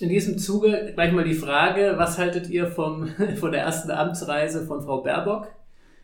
[0.00, 3.08] In diesem Zuge gleich mal die Frage, was haltet ihr vom,
[3.40, 5.46] von der ersten Amtsreise von Frau Baerbock?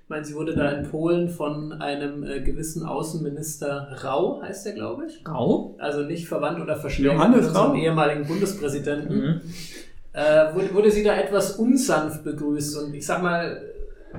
[0.04, 4.72] Ich meine, sie wurde da in Polen von einem äh, gewissen Außenminister Rau, heißt der,
[4.74, 5.24] glaube ich.
[5.26, 5.76] Rau?
[5.78, 7.74] Also nicht verwandt oder verschwägert Johannes Rau.
[7.74, 9.14] ehemaligen Bundespräsidenten.
[9.14, 9.40] Mhm.
[10.12, 12.76] äh, wurde, wurde sie da etwas unsanft begrüßt.
[12.78, 13.60] Und ich sag mal,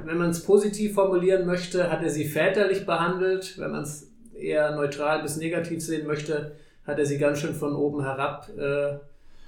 [0.06, 3.58] wenn man es positiv formulieren möchte, hat er sie väterlich behandelt.
[3.58, 6.54] Wenn man es eher neutral bis negativ sehen möchte,
[6.86, 8.50] hat er sie ganz schön von oben herab.
[8.58, 8.96] Äh,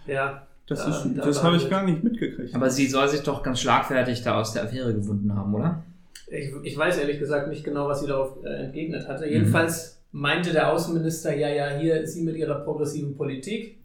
[0.07, 2.55] ja, Das, da- da das habe ich gar nicht mitgekriegt.
[2.55, 5.83] Aber sie soll sich doch ganz schlagfertig da aus der Affäre gewunden haben, oder?
[6.27, 9.07] Ich, ich weiß ehrlich gesagt nicht genau, was sie darauf äh, entgegnet Mhm.
[9.07, 9.27] hatte.
[9.27, 13.77] Jedenfalls meinte der Außenminister, ja, ja, hier ist sie mit ihrer progressiven Politik.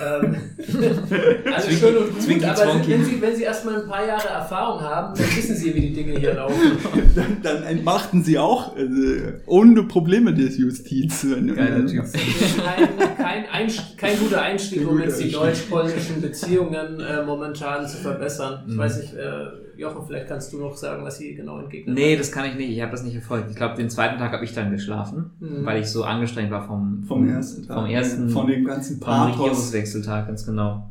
[0.00, 0.36] Ähm,
[1.52, 4.80] alles schön und gut, Zwinki aber wenn sie, wenn sie erstmal ein paar Jahre Erfahrung
[4.80, 6.72] haben, dann wissen sie, wie die Dinge hier laufen.
[7.14, 11.22] dann, dann entmachten sie auch äh, ohne Probleme des Justiz.
[11.54, 12.02] Geiler Typ.
[12.02, 15.40] Das ist kein, kein, Einst- kein guter Einstieg, um jetzt die Einstieg.
[15.40, 18.64] deutsch-polnischen Beziehungen äh, momentan zu verbessern.
[18.66, 18.78] Ich Mhm.
[18.78, 22.20] weiß nicht, äh, Jochen, vielleicht kannst du noch sagen, was sie genau entgegnet Nee, hat.
[22.20, 22.70] das kann ich nicht.
[22.70, 23.50] Ich habe das nicht verfolgt.
[23.50, 25.64] Ich glaube, den zweiten Tag habe ich dann geschlafen, Mhm.
[25.64, 27.76] weil ich so angestrengt war vom, Vom ersten Tag.
[27.76, 29.38] Vom ersten Von dem ganzen vom Pathos.
[29.38, 30.88] Regierungswechseltag, ganz genau.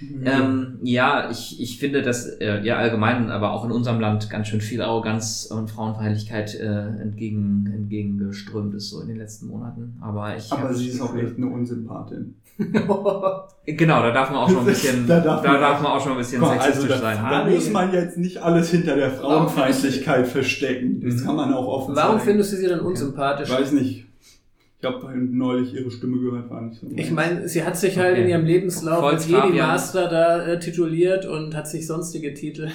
[0.00, 0.22] Mhm.
[0.26, 4.48] Ähm, ja, ich, ich finde, dass äh, ja allgemein, aber auch in unserem Land ganz
[4.48, 9.96] schön viel Arroganz und Frauenfeindlichkeit äh, entgegen, entgegengeströmt ist so in den letzten Monaten.
[10.00, 12.34] Aber ich Aber sie ist auch echt eine Unsympathin.
[13.66, 16.00] Genau, da darf man auch schon ein bisschen, Da da darf darf, man- man auch
[16.02, 17.18] schon ein bisschen Komm, sexistisch also da, sein.
[17.30, 21.00] da muss man jetzt nicht alles hinter der Frauenfeindlichkeit verstecken.
[21.02, 21.24] Das Mhm.
[21.24, 22.28] kann man auch offen Warum sagen.
[22.28, 23.48] findest du sie dann unsympathisch?
[23.48, 24.04] Ich weiß nicht.
[24.78, 26.86] Ich habe neulich ihre Stimme gehört, war nicht so.
[26.94, 28.22] Ich meine, sie hat sich halt Okay.
[28.24, 29.56] in ihrem Lebenslauf als Jedi.
[29.56, 32.68] Master da äh, tituliert und hat sich sonstige Titel.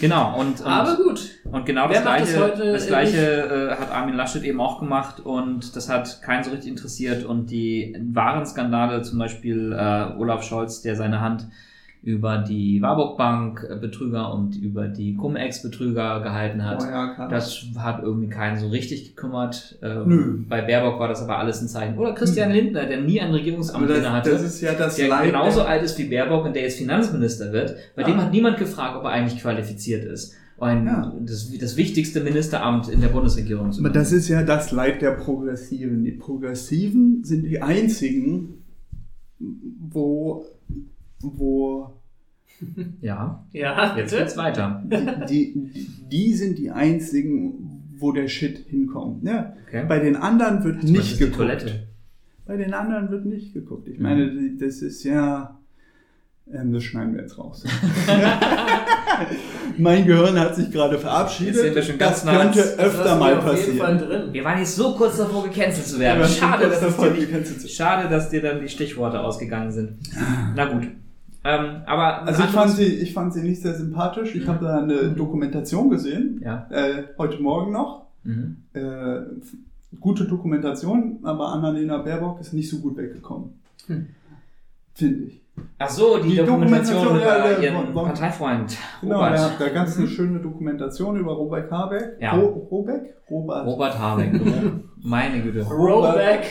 [0.00, 1.35] Genau, und, und, Aber gut.
[1.52, 4.78] Und genau Wer das das gleiche, heute das gleiche äh, hat Armin Laschet eben auch
[4.78, 10.18] gemacht und das hat keinen so richtig interessiert und die wahren Skandale, zum Beispiel äh,
[10.18, 11.46] Olaf Scholz, der seine Hand
[12.02, 16.80] über die Warburg Bank äh, Betrüger und über die Cum-Ex Betrüger gehalten hat.
[16.80, 17.26] Oh ja.
[17.28, 19.76] Das hat irgendwie keinen so richtig gekümmert.
[19.82, 20.38] Ähm, Nö.
[20.48, 21.98] Bei Baerbock war das aber alles ein Zeichen.
[21.98, 24.30] Oder Christian Lindner, der nie ein Regierungsamt das, hatte.
[24.30, 27.50] das ist ja das der Leid genauso alt ist wie Baerbock und der jetzt Finanzminister
[27.52, 27.74] wird.
[27.96, 28.08] Bei Ja.
[28.08, 30.36] dem hat niemand gefragt, ob er eigentlich qualifiziert ist.
[30.58, 31.14] Ein, Ja.
[31.20, 33.98] das, das wichtigste Ministeramt in der Bundesregierung zu Aber machen.
[34.00, 36.02] das ist ja das Leid der Progressiven.
[36.04, 38.64] Die Progressiven sind die einzigen,
[39.38, 40.46] wo,
[41.20, 41.92] wo
[43.02, 44.82] ja, Ja, jetzt geht's weiter.
[45.28, 49.24] die, die, die sind die einzigen, wo der Shit hinkommt.
[49.24, 49.84] Ja, Okay.
[49.88, 51.36] bei den anderen wird Das nicht ist die geguckt.
[51.38, 51.86] Toilette.
[52.46, 53.88] Bei den anderen wird nicht geguckt.
[53.88, 54.02] Ich Mhm.
[54.02, 55.55] meine, das ist ja.
[56.52, 57.64] Ähm, das schneiden wir jetzt raus.
[59.78, 61.56] mein Gehirn hat sich gerade verabschiedet.
[61.56, 63.98] Sind wir schon ganz das nah könnte Das öfter lassen mal passieren.
[63.98, 64.32] drin.
[64.32, 66.24] Wir waren jetzt so kurz davor, gecancelt zu werden.
[66.28, 69.98] Schade, dass davor, dir nicht, gecancelt zu- schade, dass dir dann die Stichworte ausgegangen sind.
[70.54, 70.84] Na gut.
[71.44, 74.34] Ähm, aber Also ich fand, sie, ich fand sie nicht sehr sympathisch.
[74.34, 76.66] Ich habe da eine Dokumentation gesehen, ja.
[76.70, 78.06] äh, heute Morgen noch.
[78.24, 78.56] Mhm.
[78.72, 79.20] Äh,
[80.00, 83.50] gute Dokumentation, aber Annalena Baerbock ist nicht so gut weggekommen.
[83.86, 84.06] Hm.
[84.94, 85.40] Finde ich.
[85.78, 89.38] Ach so, die, Die Dokumentation, Dokumentation, über ihren von- Parteifreund Genau, Robert.
[89.38, 92.16] ja, da es eine schöne Dokumentation über Robert Habeck.
[92.20, 92.32] Ja.
[92.34, 93.14] Ro Robeck?
[93.30, 93.66] Robert.
[93.66, 94.32] Robert Habeck.
[95.02, 95.62] Meine Güte.
[95.66, 96.46] Rollback.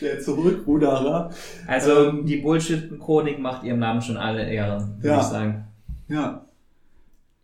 [0.00, 1.30] Der Zurückruderer.
[1.66, 5.16] Also Ähm, die Bullshit-Chronik macht ihrem Namen schon alle Ehre, würde Ja.
[5.18, 5.64] ich sagen.
[6.08, 6.44] Ja.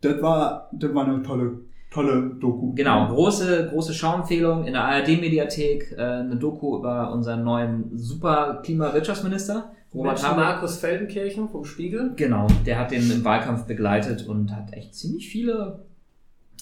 [0.01, 2.73] Das war, das war eine tolle, tolle Doku.
[2.73, 9.71] Genau, große, große Schauempfehlung in der ARD-Mediathek, äh, eine Doku über unseren neuen super Klimawirtschaftsminister,
[9.93, 10.37] Robert Habeck.
[10.37, 12.11] Markus Feldenkirchen vom Spiegel.
[12.15, 15.86] Genau, der hat den im Wahlkampf begleitet und hat echt ziemlich viele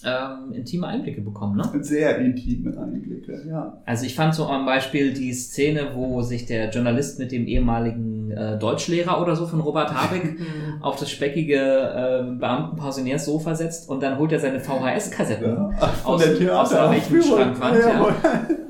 [0.03, 1.57] ähm, intime Einblicke bekommen.
[1.57, 1.83] Ne?
[1.83, 3.81] Sehr intime Einblicke, ja.
[3.85, 8.31] Also ich fand so am Beispiel die Szene, wo sich der Journalist mit dem ehemaligen
[8.31, 10.37] äh, Deutschlehrer oder so von Robert Habeck
[10.81, 15.93] auf das speckige äh, Beamtenpensionärssofa setzt und dann holt er seine VHS-Kassette ja.
[16.03, 17.77] Aus, aus der rechten Schrankwand.
[17.79, 17.89] Ja.
[17.89, 18.03] Ja.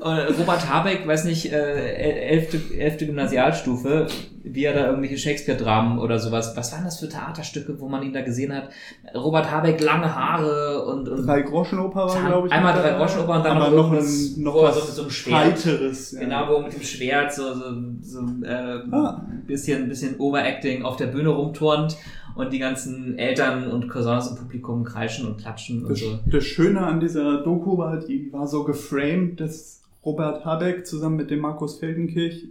[0.00, 4.06] Und Robert Habeck, weiß nicht, äh, elfte, elfte Gymnasialstufe,
[4.48, 6.56] wie er da irgendwelche Shakespeare-Dramen oder sowas.
[6.56, 8.70] Was waren das für Theaterstücke, wo man ihn da gesehen hat?
[9.14, 12.52] Robert Habeck, lange Haare und, und Drei Groschenoper glaube ich.
[12.52, 12.96] einmal drei.
[12.96, 14.04] Groschenoper und dann noch noch, ein,
[14.42, 15.34] noch wo was so so einem Schwert-
[15.66, 16.12] Heiteres.
[16.12, 16.20] Ja.
[16.20, 17.64] Genau, wo mit dem Schwert so, so,
[18.00, 19.26] so äh, Ah.
[19.46, 21.96] bisschen, bisschen Overacting auf der Bühne rumturnt
[22.36, 26.18] und die ganzen Eltern und Cousins im Publikum kreischen und klatschen und Das, so.
[26.26, 31.30] das Schöne an dieser Doku war, die war so geframed, dass Robert Habeck zusammen mit
[31.30, 32.46] dem Markus Feldenkirch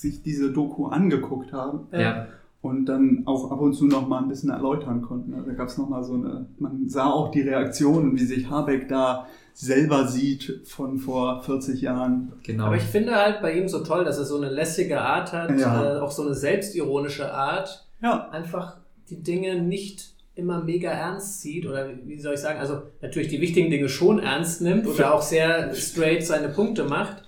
[0.00, 2.26] sich diese Doku angeguckt haben Ja.
[2.62, 5.34] und dann auch ab und zu noch mal ein bisschen erläutern konnten.
[5.34, 8.48] Also Da gab es noch mal so eine, man sah auch die Reaktionen, wie sich
[8.50, 12.32] Habeck da selber sieht von vor 40 Jahren.
[12.42, 12.66] genau.
[12.66, 15.58] Aber ich finde halt bei ihm so toll, dass er so eine lässige Art hat,
[15.58, 15.96] Ja.
[15.96, 18.78] äh, auch so eine selbstironische Art, Ja, einfach
[19.10, 23.40] die Dinge nicht immer mega ernst sieht oder wie soll ich sagen, also natürlich die
[23.42, 27.24] wichtigen Dinge schon ernst nimmt oder auch sehr straight seine Punkte macht,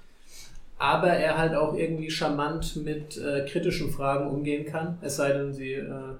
[0.82, 5.52] aber er halt auch irgendwie charmant mit äh, kritischen Fragen umgehen kann, es sei denn,
[5.52, 6.16] sie äh,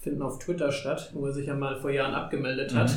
[0.00, 2.90] finden auf Twitter statt, wo er sich ja mal vor Jahren abgemeldet hat.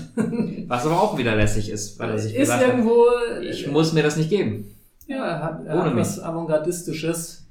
[0.67, 3.05] Was aber auch wieder lässig ist, weil er sich ist gesagt hat, irgendwo
[3.41, 4.75] ich muss mir das nicht geben.
[5.05, 7.45] Ja, er hat, er Ohne hat was Avantgardistisches.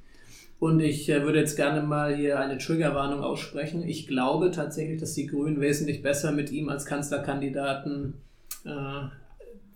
[0.59, 3.87] Und ich äh, würde jetzt gerne mal hier eine Triggerwarnung aussprechen.
[3.87, 8.15] Ich glaube tatsächlich, dass die Grünen wesentlich besser mit ihm als Kanzlerkandidaten
[8.65, 8.71] äh,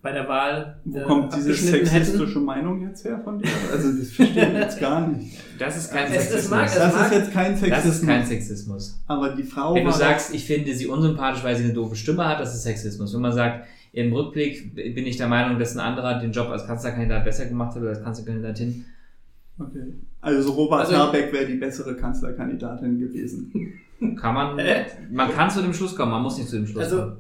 [0.07, 3.49] bei der Wahl wo äh, kommt diese sexistische Meinung jetzt her von dir?
[3.73, 5.37] Also das verstehe ich jetzt gar nicht.
[5.59, 6.51] Das ist kein Es- es Sexismus.
[6.51, 7.95] mag- es Das mag- ist jetzt kein das Sexismus.
[7.97, 9.03] ist kein Sexismus.
[9.09, 12.25] aber die Frau Wenn du sagst, ich finde sie unsympathisch, weil sie eine doofe Stimme
[12.29, 13.13] hat, das ist Sexismus.
[13.15, 16.67] Wenn man sagt, im Rückblick bin ich der Meinung, dass ein anderer den Job als
[16.67, 18.85] Kanzlerkandidat besser gemacht hat oder als Kanzlerkandidatin,
[19.59, 19.95] Okay.
[20.21, 23.51] Also Robert Also- Habeck wäre die bessere Kanzlerkandidatin gewesen.
[24.21, 24.85] kann man, Äh?
[25.11, 27.17] man kann zu dem Schluss kommen, man muss nicht zu dem Schluss Also, kommen.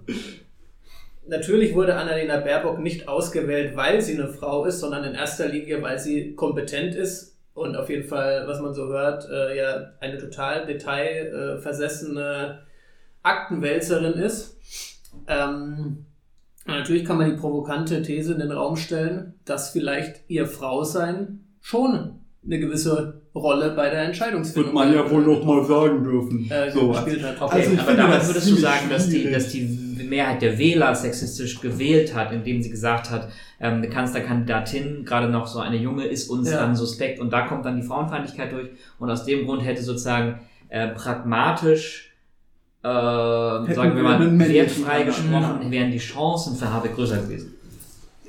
[1.28, 5.82] Natürlich wurde Annalena Baerbock nicht ausgewählt, weil sie eine Frau ist, sondern in erster Linie,
[5.82, 10.18] weil sie kompetent ist und auf jeden Fall, was man so hört, äh, ja eine
[10.18, 12.60] total detailversessene
[13.22, 14.58] Aktenwälzerin ist.
[15.26, 16.04] Ähm,
[16.66, 22.20] natürlich kann man die provokante These in den Raum stellen, dass vielleicht ihr Frausein schon
[22.44, 24.72] eine gewisse Rolle bei der Entscheidungsfindung
[25.64, 26.50] sagen dürfen.
[26.50, 26.90] äh, so.
[26.90, 27.16] Okay,
[27.60, 30.58] Also ich aber finde damit das würdest du sagen, dass die, dass die Mehrheit der
[30.58, 33.28] Wähler sexistisch gewählt hat, indem sie gesagt hat,
[33.60, 36.58] ähm, eine Kanzlerkandidatin, gerade noch so eine junge, ist uns Ja.
[36.58, 40.40] dann suspekt und da kommt dann die Frauenfeindlichkeit durch und aus dem Grund hätte sozusagen
[40.68, 42.12] äh, pragmatisch,
[42.82, 47.54] äh, sagen wir mal, wertfrei gesprochen, wären die Chancen für Habeck größer gewesen.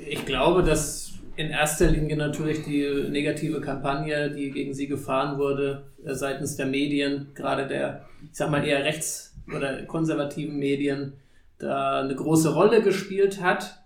[0.10, 5.84] Ich glaube, dass in erster Linie natürlich die negative Kampagne, die gegen sie gefahren wurde,
[6.06, 11.14] äh, seitens der Medien, gerade der, ich sag mal eher rechts- oder konservativen Medien,
[11.60, 13.84] da eine große Rolle gespielt hat.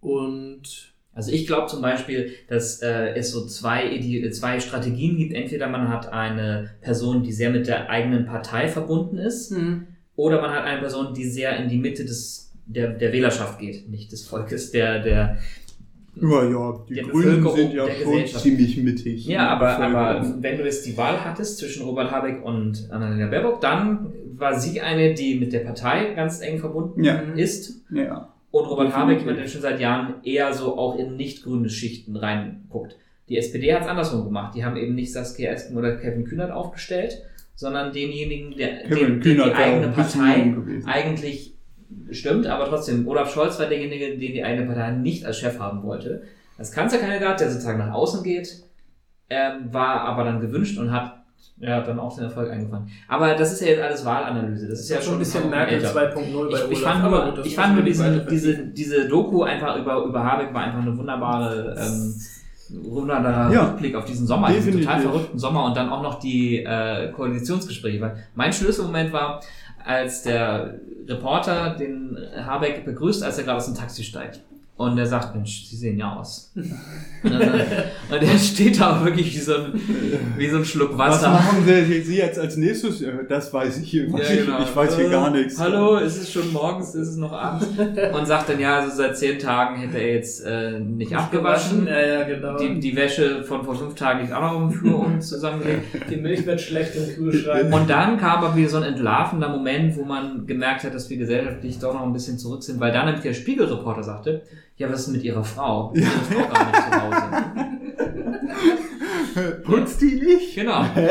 [0.00, 5.34] Und Also ich glaube zum Beispiel, dass äh, es so zwei, Ide zwei Strategien gibt.
[5.34, 9.50] Entweder man hat eine Person, die sehr mit der eigenen Partei verbunden ist,
[10.14, 13.88] oder man hat eine Person, die sehr in die Mitte des, der, der Wählerschaft geht,
[13.88, 15.38] nicht des Volkes, der, der
[16.20, 19.26] Ja, ja, die Grünen sind ja schon ziemlich mittig.
[19.26, 23.60] Ja, aber, aber wenn du jetzt die Wahl hattest zwischen Robert Habeck und Annalena Baerbock,
[23.60, 27.20] dann war sie eine, die mit der Partei ganz eng verbunden Ja.
[27.34, 27.82] ist.
[27.90, 28.28] Ja.
[28.50, 28.96] Und Robert.
[28.96, 32.96] Habeck, jemand, der schon seit Jahren eher so auch in nicht grüne Schichten reinguckt.
[33.28, 34.54] Die SPD hat es andersrum gemacht.
[34.54, 37.18] Die haben eben nicht Saskia Esken oder Kevin Kühnert aufgestellt,
[37.54, 40.54] sondern denjenigen, der Kevin den, den die eigene Partei
[40.86, 41.57] eigentlich
[42.10, 45.82] stimmt, aber trotzdem, Olaf Scholz war derjenige, den die eigene Partei nicht als Chef haben
[45.82, 46.22] wollte.
[46.58, 48.62] Als Kanzlerkandidat, der sozusagen nach außen geht,
[49.30, 51.14] ähm, war aber dann gewünscht und hat
[51.60, 52.88] Ja, dann auch den Erfolg eingefahren.
[53.08, 54.68] Aber das ist ja jetzt alles Wahlanalyse.
[54.68, 57.16] Das ist ja schon ein bisschen Merkel Merkel 2.0 bei Ich, ich Olaf, fand aber
[57.18, 60.62] nur, gut, das ich fand nur diesen, diese, diese Doku einfach über, über Habeck war
[60.62, 62.14] einfach eine wunderbare, ähm,
[62.84, 63.64] wunderbarer Ja.
[63.70, 64.86] Rückblick auf diesen Sommer, diesen Definitiv.
[64.86, 68.00] total verrückten Sommer und dann auch noch die äh, Koalitionsgespräche.
[68.00, 69.40] Weil mein Schlüsselmoment war,
[69.88, 70.74] als der
[71.06, 74.40] Reporter den Habeck begrüßt, als er gerade aus dem Taxi steigt.
[74.78, 76.52] Und er sagt, Mensch, Sie sehen ja aus.
[76.54, 76.62] und,
[77.32, 79.72] und er steht da wirklich wie so ein,
[80.36, 81.30] wie so ein Schluck Was Wasser.
[81.30, 83.00] machen Sie, Sie jetzt als nächstes?
[83.00, 84.08] Ja, Das weiß ich hier.
[84.08, 84.62] Ja, ich, genau.
[84.62, 85.58] ich weiß hier Äh, gar nichts.
[85.58, 87.66] Hallo, ist es schon morgens, ist es noch abends?
[88.16, 91.88] Und sagt dann, ja, also seit zehn Tagen hätte er jetzt äh, nicht abgewaschen.
[91.88, 92.56] Ja, ja, genau.
[92.56, 95.86] Die, die Wäsche von vor fünf Tagen liegt auch noch im Flur um zusammengelegt.
[96.08, 97.74] Die Milch wird schlecht im Kühlschrank.
[97.74, 101.16] Und dann kam aber wieder so ein entlarvender Moment, wo man gemerkt hat, dass wir
[101.16, 104.42] gesellschaftlich doch noch ein bisschen zurück sind, weil dann nämlich der Spiegelreporter sagte,
[104.78, 105.92] ja, was ist mit ihrer Frau?
[105.96, 107.68] Die ist doch gar nicht zu Hause.
[109.64, 110.54] Putzt die nicht?
[110.56, 110.82] Genau.
[110.94, 111.08] Hä?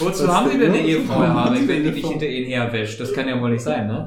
[0.00, 0.80] Wozu Was haben Sie denn eine?
[0.82, 2.08] Ehefrau, Herr Habeck, wenn die Frau.
[2.10, 3.00] hinter Ihnen herwäscht?
[3.00, 4.06] Das kann ja wohl nicht sein, ne?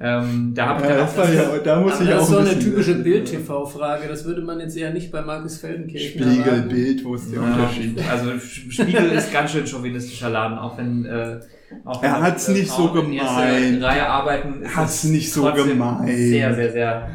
[0.00, 2.30] Ähm, da hab ich Ja, das war ja, da muss Aber ich das auch ist
[2.30, 4.08] so ein eine typische Bild-TV-Frage.
[4.08, 6.42] Das würde man jetzt eher nicht bei Markus Feldenkirchen erwarten.
[6.42, 8.00] Spiegelbild, wo ist der Ja, Unterschied?
[8.10, 11.40] Also Spiegel ist ganz schön chauvinistischer Laden, auch wenn äh,
[11.84, 13.82] auch wenn Er hat's äh, nicht so gemeint.
[13.82, 14.62] Reihe arbeiten.
[14.74, 16.08] Hat's es nicht so gemeint.
[16.08, 17.10] Sehr, sehr, sehr.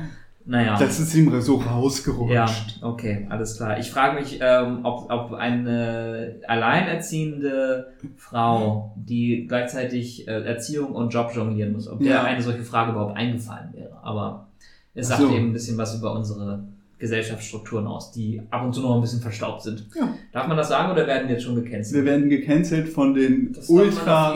[0.49, 0.77] Naja.
[0.79, 2.31] Das ist ihm so rausgerutscht.
[2.33, 2.47] ja,
[2.81, 3.77] okay, alles klar.
[3.79, 11.31] Ich frage mich, ähm, ob, ob eine alleinerziehende Frau, die gleichzeitig äh, Erziehung und Job
[11.35, 12.23] jonglieren muss, ob der Ja.
[12.23, 13.97] eine solche Frage überhaupt eingefallen wäre.
[14.01, 14.47] Aber
[14.93, 15.29] es sagt so.
[15.35, 16.63] eben ein bisschen was über unsere
[16.99, 19.85] Gesellschaftsstrukturen aus, die ab und zu noch ein bisschen verstaubt sind.
[19.95, 20.13] Ja.
[20.31, 21.93] Darf man das sagen oder werden die jetzt schon gecancelt?
[21.93, 24.33] Wir werden gecancelt von den Das ultra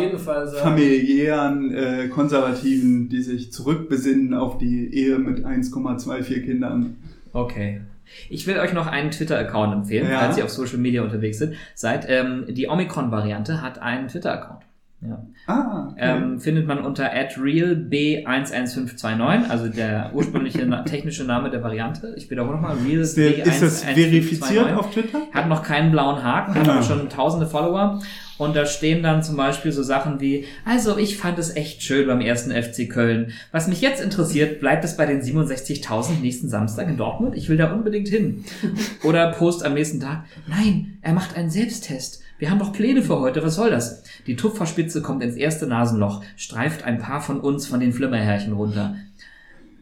[0.61, 6.97] familiären äh, Konservativen, die sich zurückbesinnen auf die Ehe mit 1,24 Kindern.
[7.33, 7.81] Okay.
[8.29, 10.19] Ich will euch noch einen Twitter-Account empfehlen, Ja.
[10.19, 11.55] falls ihr auf Social Media unterwegs sind.
[11.75, 14.63] Seid, ähm, die Omikron-Variante hat einen Twitter-Account.
[15.03, 15.25] Ja.
[15.47, 15.99] Ah, okay.
[15.99, 22.13] Ähm, findet man unter realb11529, also der ursprüngliche technische Name der Variante.
[22.17, 25.21] Ich wiederhole nochmal, ist, der, ist das verifiziert auf Twitter?
[25.33, 26.73] Hat noch keinen blauen Haken, hat Ah.
[26.73, 27.99] aber schon tausende Follower.
[28.37, 32.07] Und da stehen dann zum Beispiel so Sachen wie, also ich fand es echt schön
[32.07, 33.33] beim ersten FC Köln.
[33.51, 37.35] Was mich jetzt interessiert, bleibt es bei den 67.000 nächsten Samstag in Dortmund?
[37.35, 38.43] Ich will da unbedingt hin.
[39.03, 42.23] Oder Post am nächsten Tag, nein, er macht einen Selbsttest.
[42.41, 44.01] Wir haben doch Pläne für heute, was soll das?
[44.25, 48.95] Die Tupferspitze kommt ins erste Nasenloch, streift ein paar von uns von den Flimmerhärchen runter.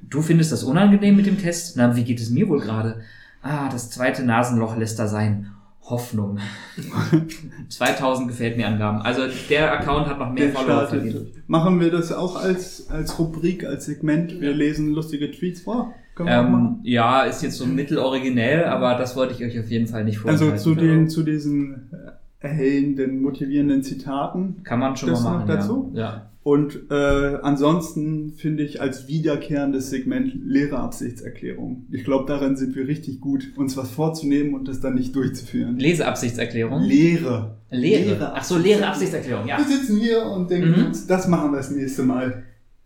[0.10, 1.78] Du findest das unangenehm mit dem Test?
[1.78, 3.00] Na, wie geht es mir wohl gerade?
[3.41, 5.52] Ah, das zweite Nasenloch lässt da sein.
[5.84, 6.39] Hoffnung.
[7.69, 9.04] 2000 gefällt mir Angaben.
[9.04, 11.28] Also der Account hat noch mehr Follower verdient.
[11.48, 14.41] Machen wir das auch als, als Rubrik, als Segment?
[14.41, 15.93] Wir lesen lustige Tweets vor?
[16.28, 20.17] Ähm, ja, ist jetzt so mitteloriginell, aber das wollte ich euch auf jeden Fall nicht
[20.17, 20.52] vorenthalten.
[20.52, 24.62] Also zu den, zu diesen äh, erhellenden, motivierenden Zitaten.
[24.63, 25.47] Kann man schon das mal noch machen.
[25.47, 25.91] dazu?
[25.93, 25.99] Ja.
[26.02, 26.25] ja.
[26.41, 31.86] Und äh, ansonsten finde ich als wiederkehrendes Segment Lehrerabsichtserklärung.
[31.91, 35.78] Ich glaube, daran sind wir richtig gut, uns was vorzunehmen und das dann nicht durchzuführen.
[35.78, 36.82] Leseabsichtserklärung.
[36.82, 37.58] Lehre.
[37.69, 38.34] Lehre.
[38.34, 39.58] Ach so, leere Absichtserklärung, ja.
[39.58, 40.91] Wir sitzen hier und denken Mhm.
[41.08, 42.43] das machen wir das nächste Mal.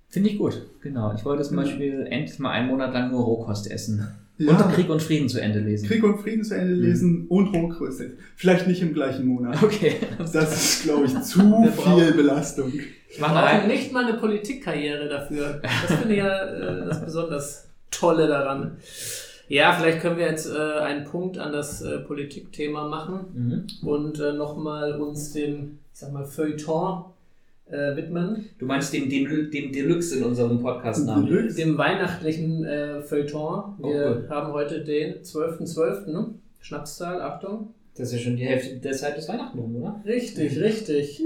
[0.10, 0.62] Finde ich gut.
[0.82, 1.14] Genau.
[1.16, 4.06] Ich wollte zum Beispiel endlich mal einen Monat lang nur Rohkost essen.
[4.46, 4.58] Ja.
[4.66, 5.88] Und Krieg und Frieden zu Ende lesen.
[5.88, 8.12] Krieg und Frieden zu Ende lesen und Rohkröste.
[8.36, 9.62] Vielleicht nicht im gleichen Monat.
[9.62, 9.96] Okay.
[10.18, 12.72] Das ist, glaube ich, zu Wir viel brauchen- Belastung.
[13.10, 15.62] Ich mache nicht mal eine Politikkarriere dafür.
[15.62, 18.78] Das finde ich ja äh, das besonders Tolle daran.
[19.50, 23.88] Ja, vielleicht können wir jetzt äh, einen Punkt an das äh, Politikthema machen Mhm.
[23.88, 27.06] und äh, nochmal uns dem, ich sag mal, Feuilleton
[27.70, 28.50] äh, widmen.
[28.60, 31.26] Du meinst den, den, den Deluxe in unserem Podcast-Namen?
[31.26, 31.56] Deluxe?
[31.56, 33.76] Dem weihnachtlichen äh, Feuilleton.
[33.82, 34.28] Oh, Wir cool.
[34.30, 36.34] haben heute den 12.12., ne?
[36.60, 37.74] Schnapszahl, Achtung.
[37.96, 40.02] Das ist ja schon die Hälfte der Zeit des Weihnachten rum, oder?
[40.06, 41.22] Richtig, richtig.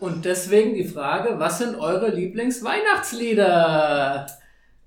[0.00, 4.26] Und deswegen die Frage, was sind eure Lieblingsweihnachtslieder?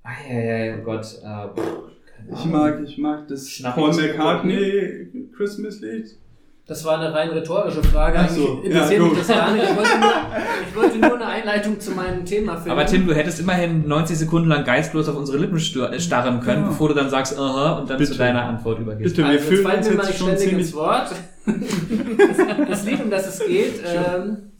[0.03, 1.05] Eieiei, oh Gott.
[1.23, 1.71] Äh, pff,
[2.05, 6.17] keine Ich mag, ich mag das Paul McCartney Christmas-Lied.
[6.67, 8.19] Das war eine rein rhetorische Frage.
[8.19, 9.63] Ach so, Eigentlich interessiert ja, mich das gar nicht.
[9.63, 10.09] Ich wollte, nur,
[10.69, 12.71] ich wollte nur eine Einleitung zu meinem Thema finden.
[12.71, 16.63] Aber Tim, du hättest immerhin 90 Sekunden lang geistlos auf unsere Lippen äh, starren können,
[16.63, 16.67] Ja.
[16.67, 18.11] bevor du dann sagst, aha, und dann Bitte.
[18.11, 19.15] zu deiner Antwort übergehst.
[19.15, 20.67] Bitte, wir also, fühlen fallen uns mal jetzt nicht schon ständig ziemlich...
[20.67, 21.11] ins Wort.
[21.47, 24.51] Das, das Lied, um das es geht, ähm,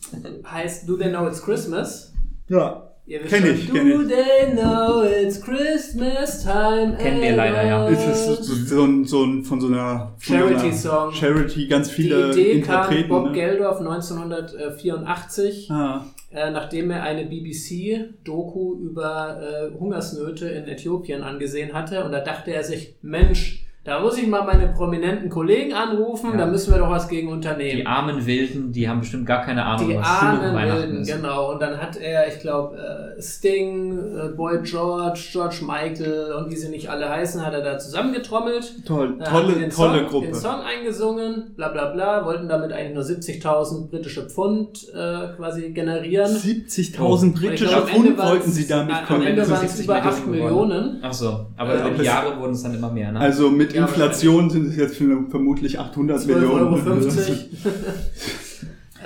[0.50, 2.14] heißt Do They Know It's Christmas?
[2.48, 4.08] Ja, Ihr wisst Kenn schon, ich, kenn Do ich.
[4.10, 6.98] they know it's Christmas time?
[6.98, 7.88] Kennen wir leider, ja.
[7.90, 10.14] es ist so, so, ein, so ein, von so einer...
[10.20, 11.14] Charity-Song.
[11.14, 13.08] Charity, ganz Die viele Idee kam Interpreten.
[13.08, 13.32] Bob ne?
[13.32, 15.72] Geldorf 1984.
[15.72, 22.04] Ah, äh, nachdem er eine BBC-Doku über äh, Hungersnöte in Äthiopien angesehen hatte.
[22.04, 26.38] Und da dachte er sich, Mensch, Da muss ich mal meine prominenten Kollegen anrufen, Ja.
[26.40, 27.78] da müssen wir doch was gegen unternehmen.
[27.78, 31.08] Die armen Wilden, die haben bestimmt gar keine Ahnung, Die was armen Weihnachten Wilden, ist.
[31.16, 31.54] genau.
[31.54, 32.76] Und dann hat er, ich glaube,
[33.18, 37.62] äh, Sting, äh, Boy George, George Michael und wie sie nicht alle heißen, hat er
[37.62, 38.86] da zusammengetrommelt.
[38.86, 40.26] Toll, Da tolle, den tolle Song, Gruppe.
[40.26, 45.70] Den Song eingesungen, bla bla bla, wollten damit eigentlich nur 70.000 britische Pfund äh, quasi
[45.72, 46.30] generieren.
[46.36, 49.28] 70.000 Und ich britische glaub, am Ende Pfund wollten sie damit Am kommen.
[49.28, 51.00] Ende so waren es 70 über 8 Millionen Millionen.
[51.02, 53.20] Ach so, aber Ja, über die Jahre wurden es dann immer mehr, ne?
[53.22, 56.74] Also mit Inflation sind es jetzt vermutlich 800 Millionen.
[56.76, 57.40] 12,50 Euro.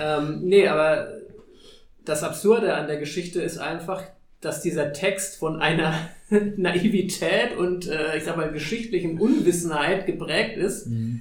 [0.00, 1.08] ähm, nee, aber
[2.04, 4.02] das Absurde an der Geschichte ist einfach,
[4.40, 5.94] dass dieser Text von einer
[6.56, 11.20] Naivität und äh, ich sag mal geschichtlichen Unwissenheit geprägt ist, Mhm.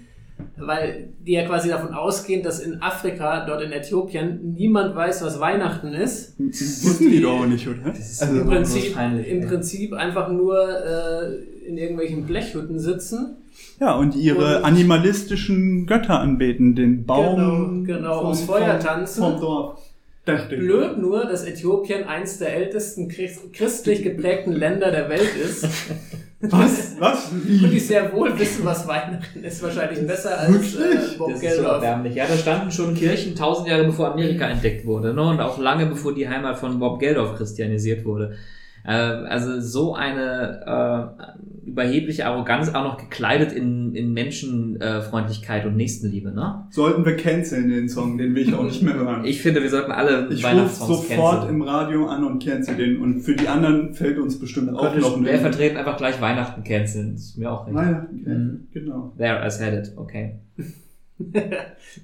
[0.58, 5.40] weil die ja quasi davon ausgehen, dass in Afrika, dort in Äthiopien, niemand weiß, was
[5.40, 6.34] Weihnachten ist.
[6.40, 7.90] Das wussten die doch auch nicht, oder?
[7.90, 9.48] Das ist Also, Im Prinzip, peinlich, im.
[9.48, 13.36] Prinzip einfach nur äh, in irgendwelchen Blechhütten sitzen.
[13.80, 17.86] Ja, und ihre Und- animalistischen Götter anbeten, den Baum.
[17.86, 19.24] Genau, genau, vom- ums Feuer tanzen.
[19.24, 19.80] Vom Dorf.
[20.26, 20.62] Dachte ich.
[20.62, 25.68] Blöd nur, dass Äthiopien eins der ältesten christ- christlich geprägten Länder der Welt ist.
[26.42, 26.96] Was?
[27.00, 27.32] Was?
[27.32, 27.68] Und Wie?
[27.68, 29.62] die sehr wohl wissen, was Weihnachten ist.
[29.62, 31.18] Wahrscheinlich besser als äh?
[31.20, 31.72] Bob Das ist so Geldof.
[31.74, 32.16] erbärmlich.
[32.16, 35.22] Ja, da standen schon Kirchen tausend Jahre bevor Amerika entdeckt wurde, ne?
[35.22, 38.38] Und auch lange bevor die Heimat von Bob Geldof christianisiert wurde.
[38.84, 46.32] Äh, also so eine äh, überhebliche Arroganz, auch noch gekleidet in, in Menschenfreundlichkeit und Nächstenliebe,
[46.32, 46.66] ne?
[46.72, 49.24] Sollten wir canceln den Song, den will ich auch nicht mehr hören.
[49.26, 51.56] Ich finde, wir sollten alle Ich rufe Weihnachtssongs sofort canceln.
[51.56, 53.00] im Radio an und cancel den.
[53.02, 57.14] Und für die anderen fällt uns bestimmt auch noch ein vertreten einfach gleich Weihnachten canceln.
[57.14, 57.76] Das ist mir auch recht.
[57.76, 58.68] Weihnachten, Mhm.
[58.74, 59.14] genau.
[59.18, 59.94] There, I said it.
[59.96, 60.40] Okay.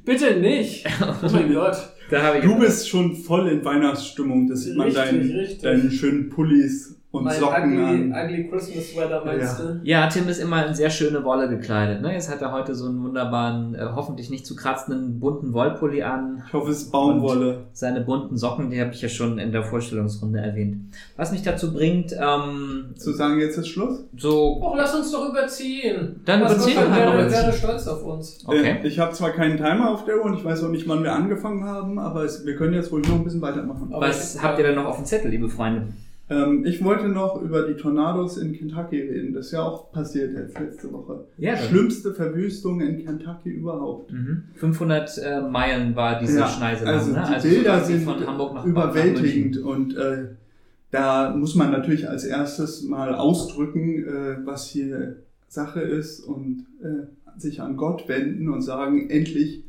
[0.05, 0.85] Bitte nicht.
[1.01, 1.75] Oh mein Gott.
[2.09, 4.47] Du bist schon voll in Weihnachtsstimmung.
[4.47, 5.61] Das sieht man Richtig, deinen, richtig.
[5.61, 8.25] deinen schönen Pullis und Mein Socken ugly, an.
[8.25, 9.65] ugly Christmas Sweater meinst Ja.
[9.65, 9.79] du?
[9.83, 12.01] Ja, Tim ist immer in sehr schöne Wolle gekleidet.
[12.01, 12.11] Ne?
[12.13, 16.43] Jetzt hat er heute so einen wunderbaren, äh, hoffentlich nicht zu kratzenden, bunten Wollpulli an.
[16.45, 17.67] Ich hoffe, es ist Baumwolle.
[17.71, 20.93] Seine bunten Socken, die habe ich ja schon in der Vorstellungsrunde erwähnt.
[21.15, 24.03] Was mich dazu bringt, ähm, Zu sagen, jetzt ist Schluss?
[24.17, 26.19] so, Och, lass uns doch überziehen.
[26.25, 28.39] Dann Was überziehen wir halt noch ein wäre stolz auf uns.
[28.45, 28.79] okay.
[28.83, 31.03] Äh, ich habe zwar keinen Timer auf der Uhr und ich weiß auch nicht, wann
[31.03, 33.87] wir angefangen haben, aber es, wir können jetzt wohl noch ein bisschen weitermachen.
[33.93, 35.83] Aber Was ich- habt ihr denn noch auf dem Zettel, liebe Freunde?
[36.29, 39.33] Ähm, ich wollte noch über die Tornados in Kentucky reden.
[39.33, 41.25] Das ist ja auch passiert jetzt letzte Woche.
[41.37, 44.11] Ja, Schlimmste Verwüstung in Kentucky überhaupt.
[44.11, 44.43] Mhm.
[44.55, 47.23] 500 äh, Meilen war diese Schneise lang, also ne?
[47.27, 50.25] die Also Bilder sind von Hamburg nach überwältigend nach und äh,
[50.91, 55.17] da muss man natürlich als erstes mal ausdrücken, äh, was hier
[55.47, 59.63] Sache ist und äh, sich an Gott wenden und sagen, endlich,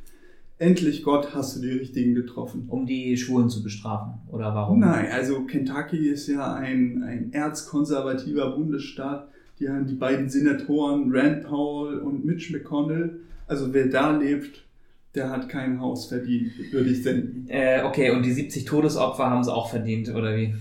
[0.58, 2.64] endlich Gott, hast du die Richtigen getroffen.
[2.68, 4.80] Um die Schwulen zu bestrafen, oder warum?
[4.80, 9.28] Nein, also Kentucky ist ja ein, ein erzkonservativer Bundesstaat.
[9.60, 13.20] Die haben die beiden Senatoren Rand Paul und Mitch McConnell.
[13.46, 14.64] Also wer da lebt,
[15.14, 17.46] der hat kein Haus verdient, würde ich denken.
[17.48, 20.54] Äh, okay, und die 70 Todesopfer haben sie auch verdient, oder wie?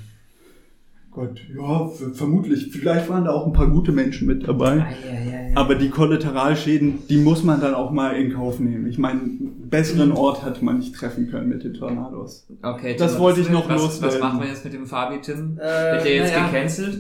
[1.18, 2.68] Gott, ja, vermutlich.
[2.72, 4.74] Vielleicht waren da auch ein paar gute Menschen mit dabei.
[4.82, 5.56] Ah, ja, ja, ja.
[5.58, 8.86] Aber die Kollateralschäden, die muss man dann auch mal in Kauf nehmen.
[8.86, 12.46] Ich meine, einen besseren Ort hätte man nicht treffen können mit den Tornados.
[12.62, 14.22] Okay, Das Tim, wollte ich noch was, loswerden.
[14.22, 15.58] Was machen wir jetzt mit dem Fabi, Tim?
[15.58, 16.46] Äh, Wird der jetzt naja.
[16.52, 17.00] gecancelt?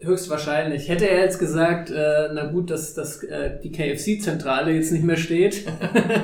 [0.00, 0.88] Höchstwahrscheinlich.
[0.88, 5.18] Hätte er jetzt gesagt, äh, na gut, dass, dass äh, die KFC-Zentrale jetzt nicht mehr
[5.18, 5.64] steht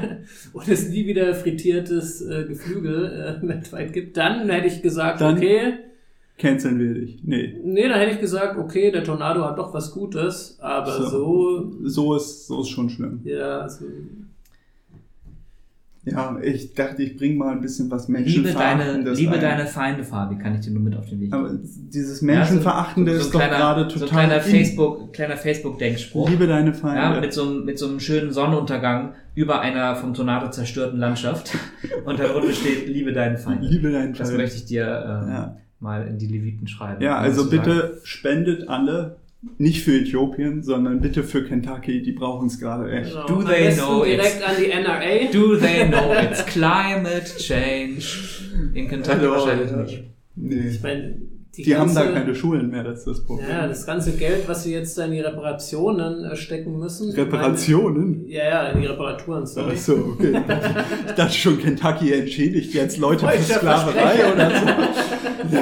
[0.54, 5.36] und es nie wieder frittiertes äh, Geflügel äh, weltweit gibt, dann hätte ich gesagt, Dann-
[5.36, 5.74] okay,
[6.36, 7.20] Canceln will ich.
[7.22, 7.54] Nee.
[7.64, 11.08] nee, dann hätte ich gesagt, okay, der Tornado hat doch was Gutes, aber So.
[11.08, 13.20] so, So ist, so ist schon schlimm.
[13.24, 13.84] ja, also,
[16.06, 19.40] Ja, ich dachte, ich bringe mal ein bisschen was Liebe deine, Menschenverachtendes liebe ein.
[19.40, 21.88] deine Feinde, Fabi, kann ich dir nur mit auf den Weg Aber geben.
[21.94, 24.50] dieses Menschenverachtende Ja, so- so ist ein doch kleiner- gerade So ein total kleiner in.
[24.50, 26.28] Facebook, kleiner Facebook-Denkspruch.
[26.28, 27.20] Liebe deine Ja, Feinde.
[27.22, 31.56] mit so, einem, mit so einem schönen Sonnenuntergang über einer vom Tornado zerstörten Landschaft.
[32.04, 33.62] Und darunter steht, liebe deinen Feind.
[33.62, 34.42] Liebe deinen Das Feinde.
[34.42, 35.56] möchte ich dir äh, Ja.
[35.80, 37.02] Mal in die Leviten schreiben.
[37.02, 39.16] Ja, also bitte spendet alle,
[39.58, 43.12] nicht für Äthiopien, sondern bitte für Kentucky, die brauchen es gerade echt.
[43.12, 43.26] genau.
[43.26, 45.30] Do they know direkt an die NRA.
[45.32, 48.06] Do they know it's climate change?
[48.74, 50.04] In Kentucky Also, wahrscheinlich nicht.
[50.36, 50.68] Nee.
[50.68, 51.16] Ich meine,
[51.56, 53.48] die, Die haben da keine Schulen mehr, das ist das Problem.
[53.48, 57.12] Ja, das ganze Geld, was sie jetzt da in die Reparationen äh, stecken müssen.
[57.12, 58.22] Reparationen?
[58.22, 59.72] Meine, ja, ja, in die Reparaturen, sorry.
[59.74, 60.40] Ach so, okay.
[61.08, 64.66] Ich dachte schon, Kentucky entschädigt jetzt Leute für Sklaverei oder so.
[65.50, 65.58] Nee,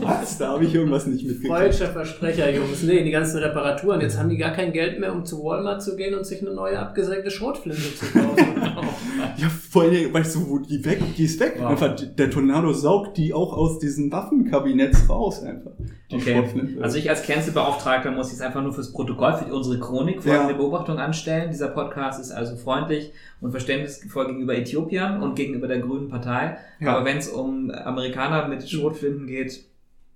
[0.00, 0.38] Was?
[0.38, 1.54] Da habe ich irgendwas nicht mitgekriegt.
[1.54, 2.82] Freudscher Versprecher, Jungs.
[2.82, 4.00] Nee, die ganzen Reparaturen.
[4.00, 6.54] Jetzt haben die gar kein Geld mehr, um zu Walmart zu gehen und sich eine
[6.54, 8.46] neue abgesägte Schrotflinte zu kaufen.
[9.36, 11.56] Ja, vor allem, weißt du, wo die weg, die ist weg.
[11.58, 11.70] Wow.
[11.70, 15.27] Einfach, der Tornado saugt die auch aus diesen Waffenkabinetts raus.
[15.28, 15.70] Raus einfach.
[16.10, 16.76] Die Okay.
[16.80, 20.56] Also ich als Cancel-Beauftragter muss jetzt einfach nur fürs Protokoll, für unsere Chronik folgende Ja.
[20.58, 21.50] Beobachtung anstellen.
[21.50, 26.56] Dieser Podcast ist also freundlich und verständnisvoll gegenüber Äthiopiern und gegenüber der Grünen Partei.
[26.80, 26.96] Ja.
[26.96, 29.64] Aber wenn es um Amerikaner mit Schrotflinten geht,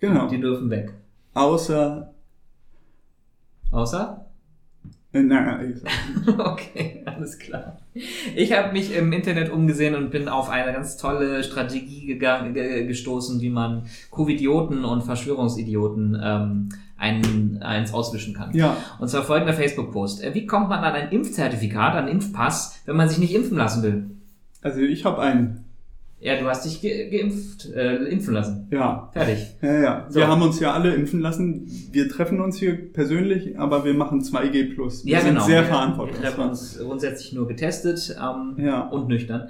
[0.01, 0.29] genau.
[0.29, 0.93] die dürfen weg.
[1.35, 2.13] Außer,
[3.71, 4.27] Außer?
[5.13, 7.79] naja, ich sag- Okay, alles klar.
[8.35, 12.87] Ich habe mich im Internet umgesehen und bin auf eine ganz tolle Strategie gegangen, ge
[12.87, 18.55] gestoßen, wie man Covidioten und Verschwörungsidioten ähm, ein, eins auswischen kann.
[18.55, 20.23] ja, Und zwar folgender Facebook-Post.
[20.23, 23.59] Äh, Wie kommt man an ein Impfzertifikat, an einen Impfpass, wenn man sich nicht impfen
[23.59, 24.11] lassen will?
[24.63, 25.65] also ich habe einen.
[26.23, 28.69] Ja, du hast dich ge geimpft, äh, impfen lassen.
[28.71, 29.57] Ja, Fertig.
[29.61, 30.07] ja, ja.
[30.09, 30.21] So.
[30.21, 31.67] Wir haben uns ja alle impfen lassen.
[31.91, 34.77] Wir treffen uns hier persönlich, aber wir machen 2G+.
[34.77, 35.45] Wir ja, sind genau.
[35.45, 36.23] sehr verantwortungsvoll.
[36.23, 38.83] Wir treffen uns grundsätzlich nur getestet ähm, Ja.
[38.83, 39.49] und nüchtern.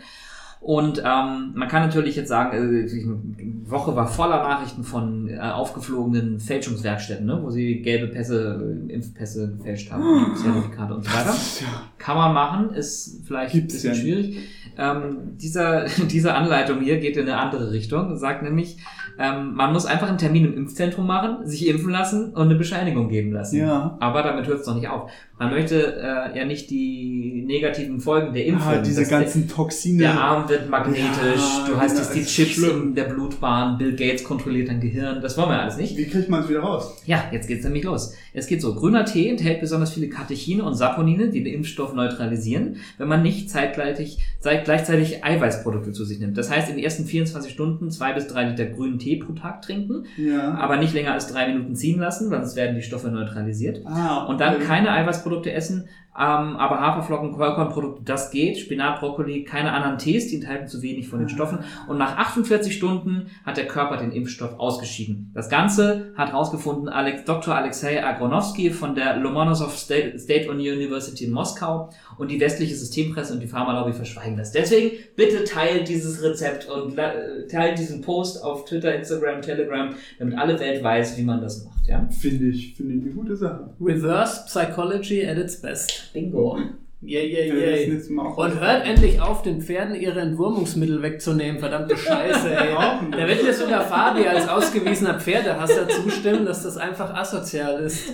[0.63, 5.39] Und ähm, man kann natürlich jetzt sagen, äh, die Woche war voller Nachrichten von äh,
[5.39, 11.35] aufgeflogenen Fälschungswerkstätten, ne, wo sie gelbe Pässe, äh, Impfpässe gefälscht haben, Zertifikate und so weiter.
[11.61, 11.83] Ja.
[11.99, 14.39] Kann man machen, ist vielleicht Gibt's ein bisschen ja schwierig.
[14.79, 18.17] Ähm, dieser, diese Anleitung hier geht in eine andere Richtung.
[18.17, 18.77] Sagt nämlich,
[19.19, 23.09] ähm, man muss einfach einen Termin im Impfzentrum machen, sich impfen lassen und eine Bescheinigung
[23.09, 23.59] geben lassen.
[23.59, 23.97] Ja.
[24.01, 25.11] Aber damit hört es doch nicht auf.
[25.39, 28.73] Man möchte äh, ja nicht die negativen Folgen der Impfung.
[28.75, 29.99] Ah, diese ganzen Toxine.
[30.05, 31.03] der, der Arm wird magnetisch,
[31.37, 32.83] Ja, du hast jetzt die Chips schlimm.
[32.83, 35.21] in der Blutbahn, Bill Gates kontrolliert dein Gehirn.
[35.21, 35.97] Das wollen wir alles nicht.
[35.97, 37.03] Wie kriegt man es wieder raus?
[37.07, 38.15] Ja, jetzt geht's nämlich los.
[38.33, 38.75] Es geht so.
[38.75, 43.51] Grüner Tee enthält besonders viele Katechine und Saponine, die den Impfstoff neutralisieren, wenn man nicht
[43.51, 46.37] zeitgleichzeitig, zeit- gleichzeitig Eiweißprodukte zu sich nimmt.
[46.39, 49.63] Das heißt, in den ersten 24 Stunden zwei bis drei Liter grünen Tee pro Tag
[49.63, 50.55] trinken, Ja.
[50.55, 53.81] aber nicht länger als drei Minuten ziehen lassen, sonst werden die Stoffe neutralisiert.
[53.85, 54.65] Ah, Und dann okay.
[54.65, 58.59] keine Eiweißprodukte essen, ähm, aber Haferflocken, Vollkornprodukte, das geht.
[58.59, 61.61] Spinat, Brokkoli, keine anderen Tees, die enthalten zu wenig von den Stoffen.
[61.89, 65.31] Und nach 48 Stunden hat der Körper den Impfstoff ausgeschieden.
[65.35, 67.55] Das Ganze hat herausgefunden Alex, Dr.
[67.55, 71.89] Alexei Agronovsky von der Lomonosov State, State University in Moskau
[72.19, 74.53] und die westliche Systempresse und die Pharmalobby verschweigen das.
[74.53, 80.39] Deswegen bitte teilt dieses Rezept und äh, teilt diesen Post auf Twitter, Instagram, Telegram, damit
[80.39, 81.89] alle Welt weiß, wie man das macht.
[81.89, 82.07] Ja?
[82.11, 83.71] Finde ich, finde ich eine gute Sache.
[83.81, 86.02] Reverse Psychology at its best.
[86.13, 86.59] Bingo.
[87.05, 87.99] Yeah, yeah, yeah.
[88.37, 91.59] Und hört endlich auf, den Pferden ihre Entwurmungsmittel wegzunehmen.
[91.59, 92.75] Verdammte Scheiße, ey.
[93.11, 98.09] Da wird mir sogar Fabi als ausgewiesener Pferdehasser zustimmen, dass das einfach asozial ist.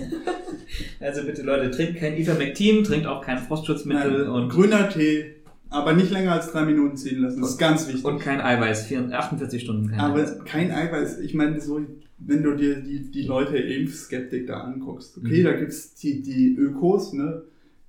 [0.99, 5.35] Also bitte Leute, trinkt kein Ivermectin, trinkt auch kein Frostschutzmittel Nein, und, grüner Tee,
[5.69, 7.41] aber nicht länger als drei Minuten ziehen lassen.
[7.41, 8.05] Das ist ganz wichtig.
[8.05, 8.87] und kein Eiweiß.
[8.87, 10.45] 4, 48 Stunden kein aber Eiweiß.
[10.45, 11.19] kein Eiweiß.
[11.19, 11.79] Ich meine, so,
[12.17, 15.43] wenn du dir die, die Leute Impfskeptik da anguckst, okay, Mhm.
[15.43, 17.43] da gibt's die, die Ökos, ne,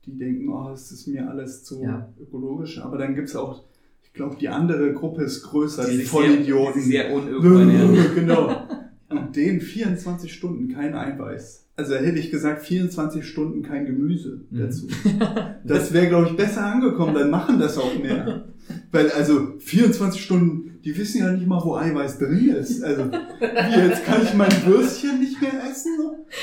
[0.06, 2.08] die denken, oh, es ist mir alles zu Ja.
[2.20, 3.64] ökologisch, aber dann gibt's auch,
[4.02, 6.82] ich glaube, die andere Gruppe ist größer, die, sich Vollidioten.
[6.82, 7.96] Sehr, sehr unöko ernähren.
[8.14, 8.62] genau.
[9.08, 11.66] Und den 24 Stunden kein Eiweiß.
[11.76, 14.58] Also hätte ich gesagt, 24 Stunden kein Gemüse Mhm.
[14.58, 14.86] dazu.
[15.64, 18.44] Das wäre, glaube ich, besser angekommen, dann machen das auch mehr.
[18.92, 22.82] Weil also 24 Stunden, die wissen ja nicht mal, wo Eiweiß drin ist.
[22.82, 25.98] Also, wie jetzt kann ich mein Würstchen nicht mehr essen?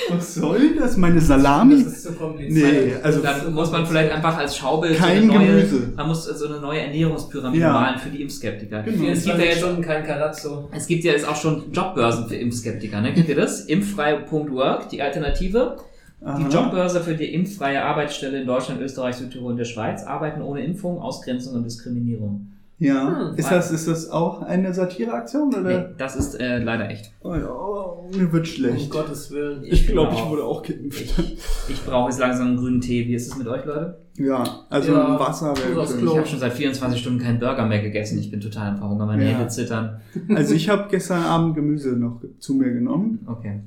[0.09, 0.95] Was soll das?
[0.97, 1.83] Meine Salami?
[1.83, 2.71] Das ist zu kompliziert.
[2.73, 5.93] Nee, also dann muss man vielleicht einfach als Schaubild Kein so eine neue, Gemüse.
[5.95, 7.73] man muss so eine neue Ernährungspyramide Ja.
[7.73, 8.83] malen für die Impfskeptiker.
[8.83, 9.07] Genau.
[9.09, 10.69] Es gibt ja 24 jetzt Stunden kein Karazzo.
[10.75, 13.13] Es gibt ja jetzt auch schon Jobbörsen für Impfskeptiker, ne?
[13.13, 13.61] Kennt ihr das?
[13.61, 15.77] Impffrei.work, die Alternative.
[16.19, 16.49] Die Aha.
[16.49, 20.99] Jobbörse für die impffreie Arbeitsstelle in Deutschland, Österreich, Südtirol und der Schweiz arbeiten ohne Impfung,
[20.99, 22.47] Ausgrenzung und Diskriminierung.
[22.79, 23.31] Ja.
[23.31, 23.37] Hm.
[23.37, 25.79] Ist das, ist das auch eine Satireaktion Nee, oder?
[25.97, 27.11] das ist äh, leider echt.
[27.23, 28.91] Oh, ja, oh, mir wird Um schlecht.
[28.91, 29.63] Gottes Willen.
[29.63, 31.01] Ich glaube, bin ich wurde auch geimpft.
[31.01, 31.37] Ich,
[31.69, 33.07] ich brauche jetzt langsam einen grünen Tee.
[33.07, 33.97] Wie ist es mit euch, Leute?
[34.17, 35.83] Ja, also Ja, Wasser wäre.
[35.83, 38.19] Ich habe schon seit 24 Stunden keinen Burger mehr gegessen.
[38.19, 39.07] Ich bin total am Verhungern.
[39.07, 39.31] Meine Ja.
[39.37, 39.99] Hände zittern.
[40.35, 43.25] Also ich habe gestern Abend Gemüse noch zu mir genommen.
[43.27, 43.61] Okay.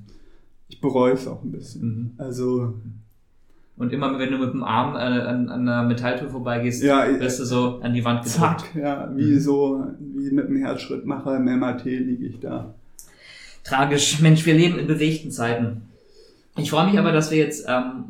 [0.68, 1.82] Ich bereue es auch ein bisschen.
[1.82, 2.11] Mhm.
[2.18, 2.74] Also,
[3.81, 7.18] Und immer, wenn du mit dem Arm äh, an, an einer Metalltür vorbeigehst, Ja, äh,
[7.18, 8.61] wirst du so an die Wand gedrückt.
[8.61, 9.41] zack, ja, wie Mhm.
[9.41, 12.74] so, wie mit einem Herzschrittmacher im MRT liege ich da.
[13.64, 14.20] Tragisch.
[14.20, 15.83] Mensch, wir leben in bewegten Zeiten.
[16.59, 18.05] Ich freue mich aber, dass wir jetzt ähm,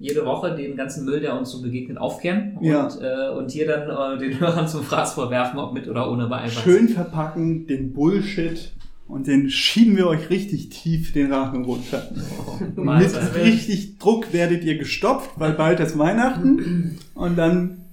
[0.00, 2.88] jede Woche den ganzen Müll, der uns so begegnet, aufkehren und, Ja.
[3.00, 6.52] äh, und hier dann äh, den Hörern zum Fraß vorwerfen, ob mit oder ohne Eiweiß.
[6.62, 8.72] Schön verpacken, den Bullshit
[9.08, 12.10] und den schieben wir euch richtig tief den Rachen runter.
[12.60, 13.34] Mit Mahlzeit.
[13.34, 17.84] richtig Druck werdet ihr gestopft, weil bald ist Weihnachten und dann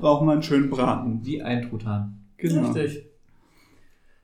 [0.00, 1.20] braucht man einen schönen Braten.
[1.24, 2.18] Wie ein Truthahn.
[2.38, 2.70] Genau.
[2.72, 3.04] Richtig.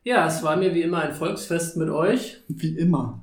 [0.04, 2.38] Ja, es war mir wie immer ein Volksfest mit euch.
[2.48, 3.20] Wie immer.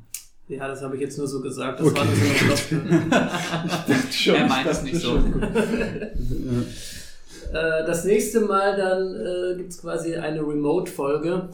[0.48, 1.80] Ja, das habe ich jetzt nur so gesagt.
[1.80, 1.98] Das Okay.
[2.00, 2.82] war nur so eine Floskel.
[4.12, 5.20] Schon, Er meint ich es dachte nicht so.
[7.52, 11.50] Äh, das nächste Mal dann äh, gibt es quasi eine Remote-Folge.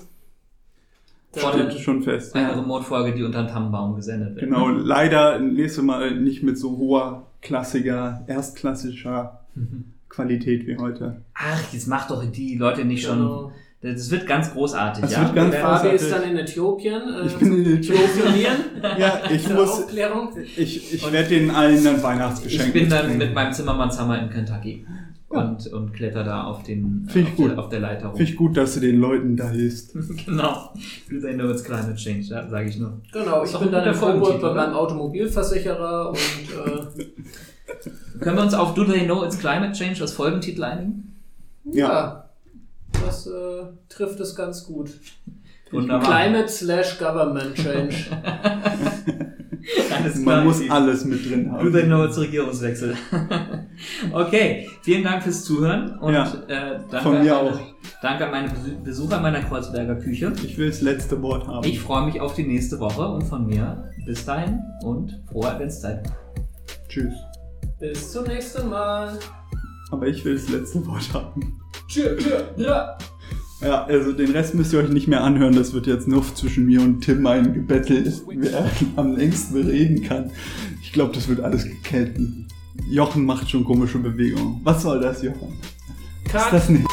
[1.37, 2.35] Von Steht schon fest.
[2.35, 2.53] Eine Ja.
[2.55, 4.45] Remote-Folge, die unter den Tannenbaum gesendet wird.
[4.45, 9.39] Genau, leider nächstes Mal nicht mit so hoher, klassiger, erstklassischer
[10.09, 11.21] Qualität wie heute.
[11.33, 13.17] Ach, jetzt macht doch die Leute nicht schon.
[13.19, 13.51] Genau.
[13.81, 15.21] Das wird ganz großartig, Das ja?
[15.23, 17.01] wird ganz Wir Fabi ist dann in Äthiopien.
[17.13, 18.55] Äh, Ich bin in Äthiopien.
[18.97, 20.29] Ja, ich muss, Aufklärung.
[20.57, 24.85] ich, ich werde denen allen ein Weihnachtsgeschenk Ich bin dann mit meinem Zimmermannshammer in Kentucky
[25.35, 27.51] und, und kletter da auf, den, Find auf, gut.
[27.51, 28.17] Der, auf der Leiter rum.
[28.17, 29.93] Finde ich gut, dass du den Leuten da hilfst.
[30.25, 30.73] genau.
[31.09, 33.01] Do they know it's climate change, ja, sage ich nur.
[33.11, 37.05] Genau, ich bin dann in Folgentitel, bei meinem Automobilversicherer und äh,
[38.19, 41.15] Können wir uns auf Do they know it's climate change als Folgentitel einigen?
[41.65, 41.87] Ja.
[41.87, 42.29] ja,
[43.05, 44.91] das äh, trifft es ganz gut.
[45.71, 46.09] Wunderbar.
[46.23, 47.95] Climate slash Government Change.
[49.97, 50.35] Alles klar.
[50.37, 51.71] Man muss alles mit drin haben.
[51.87, 52.95] know it's Regierungswechsel?
[54.13, 57.59] okay, vielen Dank fürs Zuhören und Ja, äh, danke, von an mir meine, auch.
[58.01, 60.33] danke an meine Besu- Besucher meiner Kreuzberger Küche.
[60.43, 61.67] Ich will das letzte Wort haben.
[61.67, 66.03] Ich freue mich auf die nächste Woche und von mir bis dahin und frohe Adventszeit.
[66.87, 67.13] Tschüss.
[67.79, 69.17] Bis zum nächsten Mal.
[69.91, 71.59] Aber ich will das letzte Wort haben.
[71.87, 72.95] Tschö, tschö, ja.
[73.65, 75.55] Ja, also den Rest müsst ihr euch nicht mehr anhören.
[75.55, 80.29] Das wird jetzt nur zwischen mir und Tim ein Gebettel, wer am längsten reden kann.
[80.83, 82.47] Ich glaube, das wird alles gekälten.
[82.87, 84.61] Jochen macht schon komische Bewegungen.
[84.63, 85.53] Was soll das, Jochen?
[86.25, 86.53] Ist Cut.
[86.53, 86.85] das nicht?